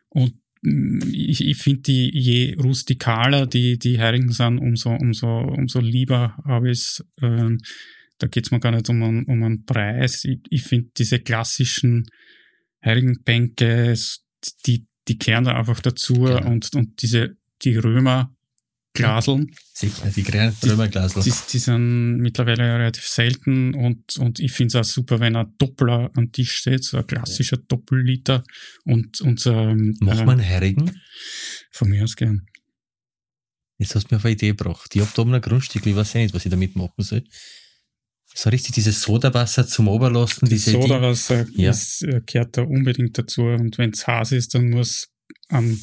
Und 0.10 0.34
ich, 0.62 1.46
ich 1.46 1.58
finde 1.58 1.82
die, 1.82 2.12
je 2.14 2.56
rustikaler 2.56 3.46
die, 3.46 3.78
die 3.78 3.98
Heringen 3.98 4.32
sind, 4.32 4.58
umso, 4.58 4.92
umso, 4.92 5.40
umso 5.40 5.80
lieber 5.80 6.38
habe 6.46 6.72
ich 6.72 6.80
es. 6.80 7.06
Ähm, 7.22 7.60
da 8.20 8.28
geht 8.28 8.46
es 8.46 8.52
mir 8.52 8.60
gar 8.60 8.72
nicht 8.72 8.90
um 8.90 9.04
einen, 9.04 9.26
um 9.26 9.44
einen 9.44 9.66
Preis. 9.66 10.26
Ich, 10.26 10.40
ich 10.50 10.64
finde 10.64 10.90
diese 10.98 11.20
klassischen 11.20 12.08
Heringenbänke, 12.80 13.94
die, 14.66 14.88
die 15.08 15.18
kehren 15.18 15.44
da 15.44 15.56
einfach 15.56 15.82
dazu 15.82 16.14
genau. 16.14 16.50
und, 16.50 16.74
und 16.76 17.02
diese, 17.02 17.38
die 17.62 17.76
Römer 17.76 18.36
Glaseln. 18.98 19.56
Sicher, 19.74 20.12
die 20.16 20.24
kleinen 20.24 20.56
Römerglasel. 20.64 21.24
Die, 21.24 21.34
die 21.52 21.60
sind 21.60 22.18
mittlerweile 22.18 22.64
relativ 22.64 23.08
selten 23.08 23.74
und, 23.74 24.18
und 24.18 24.40
ich 24.40 24.52
finde 24.52 24.80
es 24.80 24.88
auch 24.88 24.92
super, 24.92 25.20
wenn 25.20 25.36
ein 25.36 25.54
Doppler 25.58 26.12
am 26.16 26.32
Tisch 26.32 26.58
steht, 26.58 26.84
so 26.84 26.98
ein 26.98 27.08
klassischer 27.08 27.58
Doppelliter 27.58 28.44
und 28.86 29.22
unser. 29.22 29.76
Macht 29.76 30.26
man 30.26 30.30
einen 30.30 30.40
Herigen? 30.40 31.00
Von 31.72 31.90
mir 31.90 32.04
aus 32.04 32.16
gern. 32.16 32.48
Jetzt 33.78 33.96
hast 33.96 34.10
du 34.10 34.16
mir 34.16 34.18
auf 34.18 34.26
eine 34.26 34.34
Idee 34.34 34.48
gebracht. 34.48 34.96
Ich 34.96 35.02
habe 35.02 35.12
da 35.16 35.22
oben 35.22 35.34
ein 35.34 35.42
Grundstück, 35.42 35.86
ich 35.86 35.96
weiß 35.96 36.16
nicht, 36.16 36.34
was 36.34 36.46
ich 36.46 36.52
damit 36.52 36.76
machen 36.76 36.94
soll. 36.98 37.24
So 38.34 38.50
richtig 38.50 38.76
dieses 38.76 39.02
Sodawasser 39.02 39.68
zum 39.68 39.88
Oberlassen. 39.88 40.50
Das 40.50 40.66
Sodawasser 40.66 41.48
ja. 41.54 41.72
ist, 41.72 42.04
äh, 42.04 42.22
gehört 42.26 42.58
da 42.58 42.64
unbedingt 42.64 43.18
dazu. 43.18 43.44
Und 43.44 43.78
wenn 43.78 43.92
es 43.92 44.06
heiß 44.06 44.32
ist, 44.34 44.54
dann 44.54 44.70
muss 44.70 45.08
am, 45.50 45.80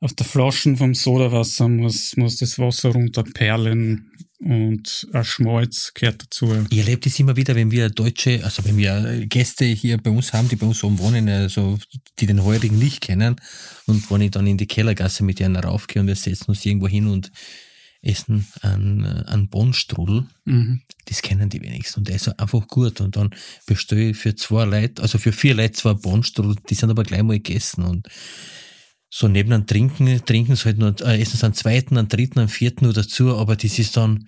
auf 0.00 0.14
der 0.14 0.26
Flaschen 0.26 0.76
vom 0.76 0.94
Sodawasser 0.94 1.68
muss, 1.68 2.16
muss 2.16 2.36
das 2.38 2.58
Wasser 2.58 2.90
runterperlen 2.90 4.10
und 4.40 5.06
ein 5.12 5.24
Schmalz 5.24 5.92
gehört 5.94 6.22
dazu. 6.22 6.66
Ich 6.70 6.78
erlebe 6.78 7.02
das 7.02 7.20
immer 7.20 7.36
wieder, 7.36 7.54
wenn 7.54 7.70
wir 7.70 7.90
Deutsche, 7.90 8.42
also 8.42 8.64
wenn 8.64 8.78
wir 8.78 9.26
Gäste 9.26 9.66
hier 9.66 9.98
bei 9.98 10.10
uns 10.10 10.32
haben, 10.32 10.48
die 10.48 10.56
bei 10.56 10.66
uns 10.66 10.82
oben 10.82 10.98
wohnen, 10.98 11.28
also 11.28 11.78
die 12.18 12.26
den 12.26 12.42
Heurigen 12.42 12.78
nicht 12.78 13.02
kennen 13.02 13.36
und 13.84 14.10
wenn 14.10 14.22
ich 14.22 14.30
dann 14.30 14.46
in 14.46 14.56
die 14.56 14.66
Kellergasse 14.66 15.22
mit 15.24 15.40
ihnen 15.40 15.56
raufgehe 15.56 16.00
und 16.00 16.08
wir 16.08 16.16
setzen 16.16 16.46
uns 16.48 16.64
irgendwo 16.64 16.88
hin 16.88 17.06
und 17.06 17.30
essen 18.00 18.48
einen, 18.62 19.04
einen 19.04 19.50
Bonstrudel, 19.50 20.24
mhm. 20.46 20.80
das 21.04 21.20
kennen 21.20 21.50
die 21.50 21.60
wenigsten 21.60 22.00
und 22.00 22.08
der 22.08 22.16
ist 22.16 22.28
einfach 22.40 22.66
gut 22.66 23.02
und 23.02 23.16
dann 23.16 23.34
bestelle 23.66 24.10
ich 24.10 24.16
für 24.16 24.34
zwei 24.34 24.64
Leute, 24.64 25.02
also 25.02 25.18
für 25.18 25.32
vier 25.32 25.54
Leute 25.54 25.72
zwei 25.72 25.92
Bonstrudel, 25.92 26.56
die 26.70 26.74
sind 26.74 26.88
aber 26.88 27.02
gleich 27.02 27.22
mal 27.22 27.38
gegessen 27.38 27.84
und 27.84 28.08
so 29.12 29.26
neben 29.26 29.52
einem 29.52 29.66
Trinken, 29.66 30.24
trinken 30.24 30.54
sie 30.54 30.66
halt 30.66 30.78
nur, 30.78 30.94
äh, 31.00 31.20
essen 31.20 31.36
sie 31.36 31.44
einen 31.44 31.54
zweiten, 31.54 31.98
einen 31.98 32.08
dritten, 32.08 32.38
einen 32.38 32.48
vierten 32.48 32.84
nur 32.84 32.94
dazu, 32.94 33.36
aber 33.36 33.56
das 33.56 33.78
ist 33.80 33.96
dann. 33.96 34.24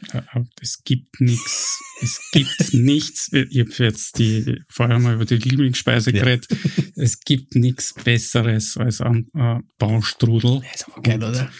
Es 0.60 0.82
gibt 0.82 1.20
nichts, 1.20 1.78
es 2.00 2.20
gibt 2.32 2.74
nichts. 2.74 3.30
Ich 3.32 3.60
habe 3.60 3.70
jetzt 3.78 4.18
die, 4.18 4.60
vorher 4.68 4.98
mal 4.98 5.14
über 5.14 5.24
die 5.24 5.36
Lieblingsspeise 5.36 6.10
ja. 6.10 6.24
geredet. 6.24 6.48
Es 6.96 7.20
gibt 7.20 7.54
nichts 7.54 7.94
Besseres 7.94 8.76
als 8.76 9.00
ein 9.00 9.28
äh, 9.34 9.60
Baustrudel. 9.78 10.62
Das 10.62 10.80
ist 10.80 10.88
aber 10.88 11.02
geil, 11.02 11.22
oder? 11.22 11.50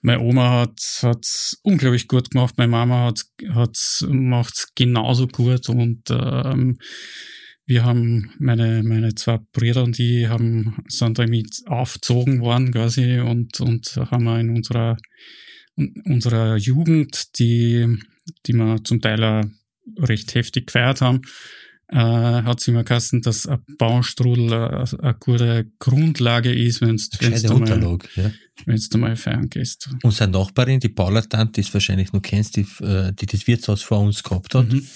Meine 0.00 0.20
Oma 0.20 0.50
hat 0.60 0.80
hat's 1.02 1.58
unglaublich 1.62 2.08
gut 2.08 2.30
gemacht, 2.30 2.54
meine 2.56 2.70
Mama 2.70 3.06
hat 3.06 3.24
hat's 3.54 4.04
macht's 4.08 4.72
genauso 4.74 5.26
gut 5.26 5.68
und 5.68 6.10
ähm, 6.10 6.78
wir 7.66 7.84
haben, 7.84 8.30
meine, 8.38 8.82
meine 8.82 9.14
zwei 9.14 9.38
Brüder 9.52 9.84
und 9.84 9.96
die 9.96 10.28
haben, 10.28 10.84
sind 10.88 11.18
damit 11.18 11.62
aufgezogen 11.66 12.40
worden 12.40 12.72
quasi 12.72 13.20
und, 13.20 13.60
und 13.60 13.96
haben 13.96 14.24
wir 14.24 14.38
in 14.38 14.50
unserer, 14.50 14.98
in 15.76 16.02
unserer 16.04 16.56
Jugend, 16.56 17.38
die, 17.38 17.86
die 18.46 18.52
wir 18.52 18.84
zum 18.84 19.00
Teil 19.00 19.24
auch 19.24 19.44
recht 19.98 20.34
heftig 20.34 20.66
gefeiert 20.66 21.00
haben, 21.00 21.22
äh, 21.88 21.96
hat 21.96 22.60
sie 22.60 22.70
immer 22.70 22.84
geheißen, 22.84 23.22
dass 23.22 23.46
ein 23.46 23.60
Bauernstrudel 23.78 24.52
eine, 24.52 25.14
gute 25.18 25.70
Grundlage 25.78 26.52
ist, 26.52 26.80
wenn 26.82 26.96
du 26.96 27.58
mal, 27.58 27.98
ja. 28.16 28.30
wenn's 28.66 28.88
du 28.88 28.98
mal 28.98 29.16
feiern 29.16 29.48
gehst. 29.48 29.88
Unsere 30.02 30.30
Nachbarin, 30.30 30.80
die 30.80 30.88
Paula 30.88 31.22
Tante, 31.22 31.60
die 31.60 31.66
du 31.66 31.74
wahrscheinlich 31.74 32.12
noch 32.12 32.22
kennst, 32.22 32.56
die, 32.56 32.66
äh, 32.82 33.12
die 33.12 33.26
das 33.26 33.46
Wirtshaus 33.46 33.82
vor 33.82 34.00
uns 34.00 34.22
gehabt 34.22 34.54
hat, 34.54 34.70
mhm 34.70 34.86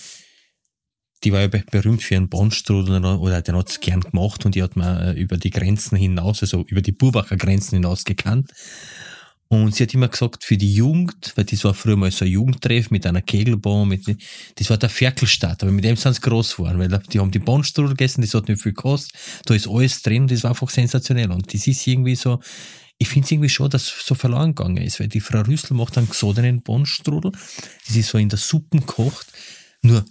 die 1.24 1.32
war 1.32 1.40
ja 1.40 1.48
berühmt 1.48 2.02
für 2.02 2.14
ihren 2.14 2.28
Bonstrudel 2.28 3.04
oder 3.04 3.42
den 3.42 3.56
hat 3.56 3.70
es 3.70 3.80
gern 3.80 4.00
gemacht 4.00 4.44
und 4.44 4.54
die 4.54 4.62
hat 4.62 4.76
man 4.76 5.00
äh, 5.00 5.12
über 5.12 5.36
die 5.36 5.50
Grenzen 5.50 5.96
hinaus, 5.96 6.42
also 6.42 6.64
über 6.68 6.82
die 6.82 6.92
Burbacher 6.92 7.36
Grenzen 7.36 7.76
hinaus 7.76 8.04
gekannt. 8.04 8.52
Und 9.50 9.74
sie 9.74 9.82
hat 9.82 9.94
immer 9.94 10.08
gesagt, 10.08 10.44
für 10.44 10.58
die 10.58 10.74
Jugend, 10.74 11.32
weil 11.34 11.46
das 11.46 11.64
war 11.64 11.72
früher 11.72 11.96
mal 11.96 12.10
so 12.10 12.26
ein 12.26 12.30
Jugendtreff 12.30 12.90
mit 12.90 13.06
einer 13.06 13.22
Kegelbahn, 13.22 13.88
mit, 13.88 14.04
das 14.56 14.68
war 14.68 14.76
der 14.76 14.90
Ferkelstadt, 14.90 15.62
aber 15.62 15.72
mit 15.72 15.84
dem 15.84 15.96
sind 15.96 16.12
sie 16.12 16.20
groß 16.20 16.56
geworden, 16.56 16.78
weil 16.78 17.00
die 17.10 17.18
haben 17.18 17.30
die 17.30 17.38
Bonstrudel 17.38 17.92
gegessen, 17.92 18.20
das 18.20 18.34
hat 18.34 18.48
nicht 18.48 18.62
viel 18.62 18.72
gekostet, 18.72 19.18
da 19.46 19.54
ist 19.54 19.66
alles 19.66 20.02
drin, 20.02 20.26
das 20.26 20.42
war 20.42 20.50
einfach 20.50 20.68
sensationell. 20.68 21.30
Und 21.30 21.52
das 21.52 21.66
ist 21.66 21.86
irgendwie 21.86 22.14
so, 22.14 22.40
ich 22.98 23.08
finde 23.08 23.24
es 23.24 23.30
irgendwie 23.30 23.48
schon, 23.48 23.70
dass 23.70 23.86
so 24.04 24.14
verloren 24.14 24.54
gegangen 24.54 24.84
ist, 24.84 25.00
weil 25.00 25.08
die 25.08 25.20
Frau 25.20 25.40
Rüssel 25.40 25.74
macht 25.74 25.96
einen 25.96 26.10
gesodenen 26.10 26.60
Bonstrudel, 26.60 27.32
das 27.86 27.96
ist 27.96 28.10
so 28.10 28.18
in 28.18 28.28
der 28.28 28.38
Suppe 28.38 28.80
gekocht, 28.80 29.28
nur 29.80 30.04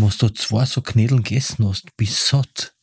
wenn 0.00 0.12
du 0.18 0.28
zwei 0.30 0.64
so 0.66 0.80
Knädeln 0.80 1.22
gegessen 1.22 1.66
hast, 1.66 1.96
bist 1.96 2.26
satt. 2.26 2.74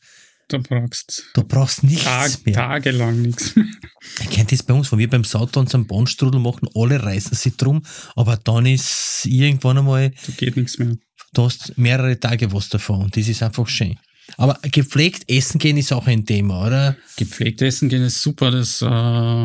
Da 0.48 0.56
brauchst 0.56 1.24
du 1.34 1.44
brauchst 1.44 1.84
nichts 1.84 2.04
Tag, 2.04 2.46
mehr. 2.46 2.54
Tagelang 2.54 3.20
nichts 3.20 3.54
mehr. 3.54 3.66
Ich 4.20 4.30
kenne 4.30 4.46
das 4.48 4.62
bei 4.62 4.72
uns, 4.72 4.90
wenn 4.90 4.98
wir 4.98 5.10
beim 5.10 5.24
Sauter 5.24 5.60
unseren 5.60 5.86
Bahnstrudel 5.86 6.40
machen, 6.40 6.68
alle 6.74 7.02
reißen 7.02 7.36
sich 7.36 7.56
drum, 7.56 7.82
aber 8.16 8.36
dann 8.36 8.64
ist 8.64 9.26
irgendwann 9.26 9.78
einmal. 9.78 10.10
Da 10.10 10.32
geht 10.36 10.56
nichts 10.56 10.78
mehr. 10.78 10.96
Du 11.34 11.42
hast 11.44 11.76
mehrere 11.76 12.18
Tage 12.18 12.50
was 12.52 12.70
davon 12.70 13.02
und 13.02 13.16
das 13.16 13.28
ist 13.28 13.42
einfach 13.42 13.68
schön. 13.68 13.98
Aber 14.36 14.58
gepflegt 14.62 15.28
essen 15.28 15.58
gehen 15.58 15.76
ist 15.76 15.92
auch 15.92 16.06
ein 16.06 16.24
Thema, 16.24 16.66
oder? 16.66 16.96
Gepflegt 17.16 17.60
essen 17.62 17.88
gehen 17.88 18.02
ist 18.02 18.22
super, 18.22 18.50
das 18.50 18.82
äh, 18.82 18.86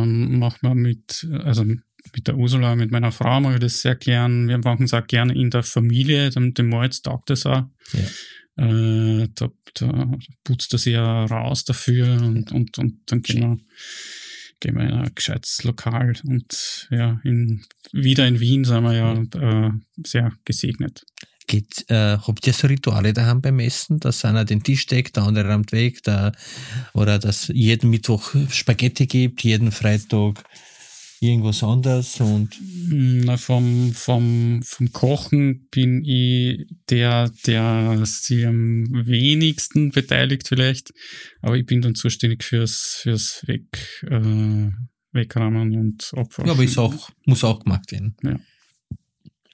macht 0.05 0.63
man 0.63 0.77
mit, 0.77 1.27
also 1.43 1.65
mit 2.13 2.27
der 2.27 2.37
Ursula, 2.37 2.75
mit 2.75 2.91
meiner 2.91 3.11
Frau 3.11 3.39
mache 3.39 3.55
ich 3.55 3.59
das 3.59 3.81
sehr 3.81 3.95
gern. 3.95 4.47
Wir 4.47 4.57
machen 4.59 4.85
es 4.85 4.93
auch 4.93 5.05
gerne 5.07 5.35
in 5.35 5.49
der 5.49 5.63
Familie, 5.63 6.29
dem, 6.29 6.53
dem 6.53 6.69
Malz 6.69 7.01
taugt 7.01 7.29
das 7.29 7.45
auch. 7.45 7.63
Ja. 7.93 7.99
Äh, 8.55 9.29
da, 9.33 9.49
da 9.73 10.11
putzt 10.43 10.73
er 10.73 10.79
sich 10.79 10.93
ja 10.93 11.25
raus 11.25 11.65
dafür 11.65 12.21
und, 12.21 12.51
ja. 12.51 12.57
und, 12.57 12.77
und 12.77 12.99
dann 13.07 13.21
gehen 13.23 13.39
wir, 13.39 13.57
gehen 14.59 14.75
wir 14.75 14.83
in 14.83 14.93
ein 14.93 15.15
gescheites 15.15 15.63
Lokal 15.63 16.13
und 16.25 16.87
ja, 16.91 17.19
in, 17.23 17.65
wieder 17.91 18.27
in 18.27 18.39
Wien 18.39 18.63
sind 18.63 18.83
wir 18.83 18.93
ja 18.93 19.13
äh, 19.13 19.71
sehr 20.05 20.33
gesegnet. 20.45 21.03
Geht, 21.47 21.89
äh, 21.89 22.17
habt 22.19 22.45
ihr 22.47 22.53
so 22.53 22.67
Rituale 22.67 23.11
daheim 23.11 23.41
beim 23.41 23.59
Essen, 23.59 23.99
dass 23.99 24.23
einer 24.23 24.45
den 24.45 24.63
Tisch 24.63 24.85
deckt, 24.85 25.17
der 25.17 25.23
andere 25.23 25.49
rammt 25.49 25.71
weg, 25.71 26.01
der, 26.03 26.31
oder 26.93 27.19
dass 27.19 27.47
jeden 27.47 27.89
Mittwoch 27.89 28.33
Spaghetti 28.49 29.07
gibt, 29.07 29.43
jeden 29.43 29.71
Freitag 29.71 30.43
irgendwas 31.23 31.63
anderes 31.63 32.19
und 32.19 32.59
Na, 32.89 33.37
vom, 33.37 33.93
vom, 33.93 34.61
vom 34.63 34.91
Kochen 34.91 35.67
bin 35.71 36.03
ich 36.03 36.67
der, 36.89 37.31
der 37.45 38.05
sich 38.05 38.45
am 38.45 38.85
wenigsten 38.91 39.91
beteiligt 39.91 40.47
vielleicht, 40.47 40.93
aber 41.41 41.55
ich 41.55 41.65
bin 41.65 41.81
dann 41.81 41.95
zuständig 41.95 42.43
fürs, 42.43 42.99
fürs 43.01 43.43
Weg, 43.47 44.03
äh, 44.09 44.69
Wegrammen 45.13 45.77
und 45.77 46.11
Opfer. 46.13 46.45
Ja, 46.45 46.51
aber 46.53 46.63
ist 46.63 46.77
auch, 46.77 47.09
muss 47.25 47.43
auch 47.43 47.59
gemacht 47.59 47.91
werden. 47.91 48.15
Ja. 48.23 48.39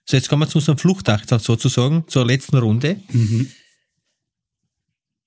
So, 0.06 0.18
jetzt 0.18 0.28
kommen 0.28 0.42
wir 0.42 0.48
zu 0.48 0.58
unserem 0.58 0.78
Fluchtakt 0.80 1.30
sozusagen, 1.30 2.04
zur 2.08 2.26
letzten 2.26 2.58
Runde. 2.58 3.00
Mhm. 3.12 3.48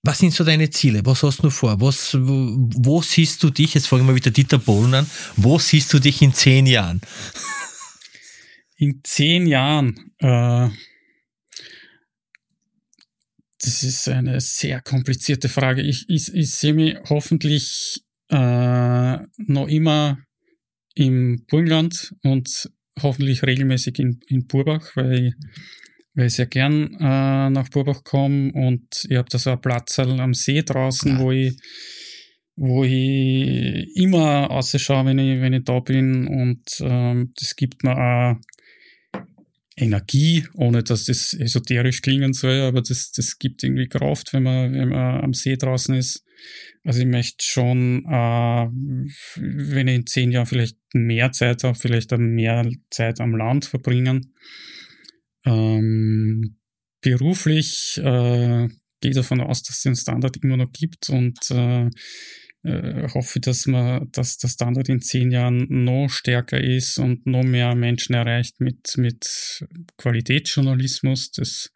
Was 0.05 0.19
sind 0.19 0.33
so 0.33 0.43
deine 0.43 0.69
Ziele? 0.69 1.07
Was 1.07 1.23
hast 1.23 1.45
du 1.45 1.51
vor? 1.51 1.81
Was, 1.81 2.15
wo, 2.15 2.57
wo 2.75 3.03
siehst 3.03 3.41
du 3.43 3.51
dich, 3.51 3.75
jetzt 3.75 3.87
fangen 3.87 4.07
wir 4.07 4.17
wieder 4.17 4.33
Dieter 4.33 4.59
Bohlen 4.59 4.95
an, 4.95 5.07
wo 5.37 5.61
siehst 5.61 5.93
du 5.93 6.01
dich 6.01 6.21
in 6.23 6.35
zehn 6.35 6.67
Jahren? 6.67 7.01
In 8.77 9.01
zehn 9.05 9.47
Jahren, 9.47 10.12
äh, 10.19 10.69
das 13.61 13.85
ist 13.85 14.09
eine 14.09 14.41
sehr 14.41 14.81
komplizierte 14.81 15.49
Frage. 15.49 15.83
Ich, 15.83 16.09
ich, 16.09 16.35
ich 16.35 16.51
sehe 16.51 16.75
mich 16.75 16.97
hoffentlich 17.09 18.03
äh, 18.29 19.19
noch 19.37 19.69
immer 19.69 20.19
im 20.97 21.45
Burgenland 21.47 22.12
und 22.25 22.71
hoffentlich 23.01 23.45
regelmäßig 23.45 24.01
in, 24.01 24.21
in 24.27 24.49
Burbach, 24.49 24.97
weil 24.97 25.27
ich 25.27 25.35
weil 26.14 26.27
ich 26.27 26.35
sehr 26.35 26.46
gern 26.46 26.94
äh, 27.01 27.51
nach 27.51 27.68
Burbach 27.70 28.05
komme 28.05 28.53
und 28.53 29.07
ich 29.09 29.16
habe 29.16 29.29
da 29.31 29.38
so 29.38 29.51
einen 29.51 29.61
Platz 29.61 29.98
am 29.98 30.35
See 30.35 30.62
draußen, 30.62 31.12
ja. 31.12 31.18
wo 31.18 31.33
ich 31.33 31.57
wo 32.55 32.85
ich 32.85 33.96
immer 33.96 34.51
ausschaue, 34.51 35.07
wenn 35.07 35.18
ich, 35.18 35.40
wenn 35.40 35.55
ich 35.55 35.64
da 35.64 35.81
bin 35.81 36.27
und 36.27 36.62
ähm, 36.81 37.33
das 37.38 37.57
gibt 37.57 37.83
mir 37.83 37.96
auch 37.96 38.37
Energie, 39.77 40.46
ohne 40.55 40.83
dass 40.83 41.07
das 41.07 41.33
esoterisch 41.33 42.03
klingen 42.03 42.35
soll, 42.35 42.61
aber 42.61 42.83
das, 42.83 43.11
das 43.12 43.38
gibt 43.38 43.62
irgendwie 43.62 43.88
Kraft, 43.88 44.33
wenn 44.35 44.42
man, 44.42 44.72
wenn 44.75 44.90
man 44.90 45.22
am 45.22 45.33
See 45.33 45.57
draußen 45.57 45.94
ist. 45.94 46.25
Also 46.85 47.01
ich 47.01 47.07
möchte 47.07 47.44
schon, 47.44 48.05
äh, 48.05 48.68
wenn 49.37 49.88
ich 49.88 49.94
in 49.94 50.07
zehn 50.07 50.31
Jahren 50.33 50.46
vielleicht 50.46 50.77
mehr 50.92 51.33
Zeit 51.33 51.64
habe, 51.64 51.79
vielleicht 51.79 52.11
mehr 52.18 52.68
Zeit 52.90 53.20
am 53.20 53.35
Land 53.35 53.64
verbringen. 53.64 54.35
Ähm, 55.45 56.59
beruflich 57.01 57.99
äh, 57.99 58.69
gehe 59.01 59.11
ich 59.11 59.17
davon 59.17 59.41
aus, 59.41 59.63
dass 59.63 59.77
es 59.77 59.83
den 59.83 59.97
Standard 59.97 60.37
immer 60.39 60.57
noch 60.57 60.73
gibt 60.73 61.09
und 61.11 61.39
äh, 61.51 61.89
äh, 62.65 63.09
hoffe, 63.15 63.41
dass 63.41 63.67
man, 63.67 64.09
dass 64.13 64.39
der 64.39 64.49
Standard 64.49 64.89
in 64.89 65.01
zehn 65.01 65.33
Jahren 65.33 65.67
noch 65.69 66.09
stärker 66.09 66.63
ist 66.63 66.99
und 66.99 67.27
noch 67.27 67.43
mehr 67.43 67.75
Menschen 67.75 68.15
erreicht 68.15 68.61
mit, 68.61 68.97
mit 68.97 69.67
Qualitätsjournalismus. 69.97 71.33
Das 71.33 71.71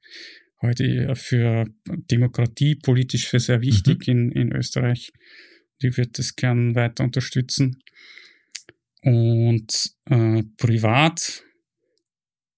heute 0.62 1.14
für 1.16 1.66
Demokratie 2.10 2.76
politisch 2.76 3.28
für 3.28 3.40
sehr 3.40 3.60
wichtig 3.60 4.06
mhm. 4.06 4.12
in, 4.12 4.32
in 4.32 4.52
Österreich. 4.52 5.12
Ich 5.78 5.96
würde 5.96 6.12
das 6.12 6.36
gern 6.36 6.74
weiter 6.74 7.04
unterstützen. 7.04 7.82
Und 9.02 9.92
äh, 10.08 10.42
privat 10.56 11.42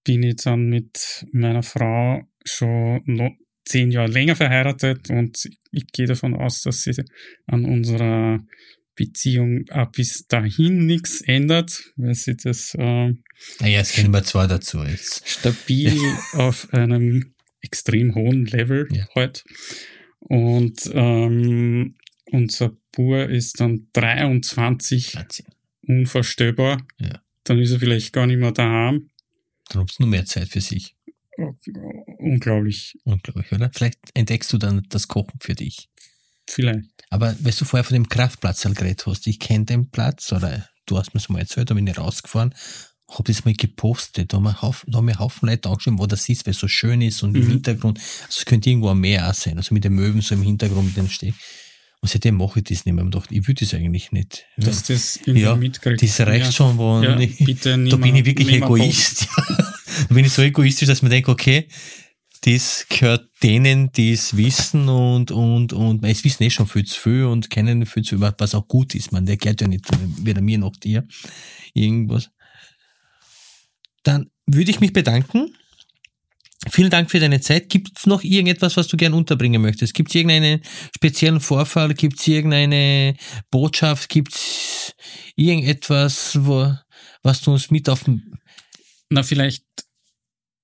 bin 0.09 0.23
ich 0.23 0.37
dann 0.37 0.69
mit 0.69 1.23
meiner 1.33 1.61
Frau 1.61 2.23
schon 2.43 3.01
noch 3.05 3.31
zehn 3.63 3.91
Jahre 3.91 4.09
länger 4.11 4.35
verheiratet 4.35 5.11
und 5.11 5.47
ich 5.71 5.85
gehe 5.91 6.07
davon 6.07 6.33
aus, 6.33 6.63
dass 6.63 6.81
sie 6.81 6.95
an 7.45 7.65
unserer 7.65 8.39
Beziehung 8.95 9.65
auch 9.69 9.91
bis 9.91 10.25
dahin 10.27 10.87
nichts 10.87 11.21
ändert, 11.21 11.83
weil 11.95 12.15
sie 12.15 12.35
das 12.35 12.73
äh, 12.73 13.13
naja, 13.59 13.79
es 13.81 13.93
kennen 13.93 14.11
wir 14.11 14.23
zwei 14.23 14.47
dazu 14.47 14.83
jetzt. 14.83 15.27
stabil 15.29 15.93
auf 16.33 16.73
einem 16.73 17.35
extrem 17.61 18.15
hohen 18.15 18.47
Level 18.47 18.87
Ja. 18.91 19.07
halt. 19.13 19.43
Und 20.17 20.89
ähm, 20.93 21.95
unser 22.31 22.75
Bur 22.91 23.29
ist 23.29 23.59
dann 23.59 23.87
23 23.93 25.15
Wahnsinn. 25.15 25.45
unvorstellbar. 25.87 26.85
Ja. 26.99 27.21
Dann 27.43 27.59
ist 27.59 27.71
er 27.71 27.79
vielleicht 27.79 28.11
gar 28.13 28.25
nicht 28.25 28.39
mehr 28.39 28.51
daheim. 28.51 29.08
Dann 29.69 29.81
habt 29.81 29.91
ihr 29.91 30.03
nur 30.03 30.09
mehr 30.09 30.25
Zeit 30.25 30.49
für 30.49 30.61
sich. 30.61 30.95
Unglaublich. 32.17 32.95
Unglaublich, 33.05 33.51
oder? 33.51 33.69
Vielleicht 33.73 33.97
entdeckst 34.13 34.51
du 34.51 34.57
dann 34.57 34.85
das 34.89 35.07
Kochen 35.07 35.39
für 35.39 35.55
dich. 35.55 35.89
Vielleicht. 36.47 36.89
Aber 37.09 37.35
weil 37.39 37.53
du 37.53 37.65
vorher 37.65 37.83
von 37.83 37.93
dem 37.93 38.09
Kraftplatz 38.09 38.65
halt 38.65 38.77
geredet 38.77 39.05
hast, 39.05 39.25
ich 39.27 39.39
kenne 39.39 39.65
den 39.65 39.89
Platz, 39.89 40.31
oder 40.31 40.67
du 40.85 40.97
hast 40.97 41.13
mir 41.13 41.19
es 41.19 41.29
mal 41.29 41.39
erzählt, 41.39 41.69
da 41.69 41.73
bin 41.75 41.87
ich 41.87 41.97
rausgefahren, 41.97 42.53
hab 43.07 43.25
das 43.25 43.45
mal 43.45 43.53
gepostet, 43.53 44.33
da 44.33 44.37
haben 44.37 44.43
wir 44.43 44.61
Haufen, 44.61 44.91
da 44.91 44.97
haben 44.99 45.07
wir 45.07 45.17
Haufen 45.17 45.49
Leute 45.49 45.69
angeschrieben, 45.69 45.99
wo 45.99 46.05
das 46.05 46.27
ist, 46.29 46.45
weil 46.45 46.51
es 46.51 46.59
so 46.59 46.67
schön 46.67 47.01
ist 47.01 47.23
und 47.23 47.35
im 47.35 47.45
Mhm. 47.45 47.51
Hintergrund, 47.51 47.97
also 47.99 48.39
es 48.39 48.45
könnte 48.45 48.69
irgendwo 48.69 48.89
ein 48.89 48.99
Meer 48.99 49.29
auch 49.29 49.33
sein, 49.33 49.57
also 49.57 49.73
mit 49.73 49.83
den 49.83 49.93
Möwen 49.93 50.21
so 50.21 50.35
im 50.35 50.43
Hintergrund 50.43 50.87
mit 50.87 50.97
dem 50.97 51.09
Stehen. 51.09 51.35
Und 52.01 52.09
seitdem 52.09 52.35
mache 52.35 52.59
ich 52.59 52.65
das 52.65 52.85
nicht 52.85 52.93
mehr. 52.93 53.03
Ich 53.03 53.11
dachte, 53.11 53.35
ich 53.35 53.47
will 53.47 53.55
das 53.55 53.73
eigentlich 53.73 54.11
nicht. 54.11 54.45
Dass 54.57 54.83
das 54.83 55.17
irgendwie 55.17 55.41
ja, 55.41 55.55
mitkriegt. 55.55 56.01
das 56.01 56.19
reicht 56.21 56.45
ja. 56.45 56.51
schon, 56.51 56.77
wo 56.77 57.01
Ja, 57.01 57.19
ich, 57.19 57.37
bitte 57.39 57.77
da 57.77 57.97
bin 57.97 58.15
ich 58.15 58.25
wirklich 58.25 58.51
Egoist. 58.53 59.27
da 60.07 60.13
bin 60.13 60.23
ich 60.23 60.31
so 60.31 60.41
egoistisch, 60.41 60.87
dass 60.87 61.01
man 61.01 61.11
denkt, 61.11 61.27
okay, 61.27 61.67
das 62.41 62.85
gehört 62.87 63.29
denen, 63.43 63.91
die 63.91 64.13
es 64.13 64.37
wissen 64.37 64.87
und, 64.87 65.31
und, 65.31 65.73
und, 65.73 66.05
es 66.05 66.23
wissen 66.23 66.43
eh 66.43 66.49
schon 66.49 66.67
viel 66.67 66.85
zu 66.85 66.99
viel 66.99 67.23
und 67.25 67.49
kennen 67.49 67.85
viel 67.85 68.03
zu 68.03 68.17
viel, 68.17 68.33
was 68.37 68.55
auch 68.55 68.67
gut 68.67 68.95
ist. 68.95 69.11
Man, 69.11 69.25
der 69.25 69.35
gehört 69.35 69.59
ja 69.59 69.67
nicht 69.67 69.85
weder 70.23 70.41
mir 70.41 70.57
noch 70.57 70.75
dir. 70.77 71.05
Irgendwas. 71.73 72.29
Dann 74.03 74.29
würde 74.45 74.71
ich 74.71 74.79
mich 74.79 74.93
bedanken. 74.93 75.53
Vielen 76.67 76.89
Dank 76.89 77.09
für 77.09 77.19
deine 77.19 77.39
Zeit. 77.39 77.69
Gibt 77.69 77.97
es 77.97 78.05
noch 78.05 78.23
irgendetwas, 78.23 78.75
was 78.75 78.87
du 78.87 78.97
gern 78.97 79.13
unterbringen 79.13 79.61
möchtest? 79.61 79.93
Gibt 79.93 80.09
es 80.09 80.15
irgendeinen 80.15 80.61
speziellen 80.95 81.39
Vorfall? 81.39 81.93
Gibt 81.93 82.19
es 82.19 82.27
irgendeine 82.27 83.15
Botschaft? 83.49 84.09
Gibt 84.09 84.33
es 84.35 84.93
irgendetwas, 85.37 86.37
wo, 86.41 86.73
was 87.23 87.41
du 87.41 87.53
uns 87.53 87.71
mit 87.71 87.87
auf 87.87 88.03
den, 88.03 88.37
Na, 89.09 89.23
vielleicht 89.23 89.63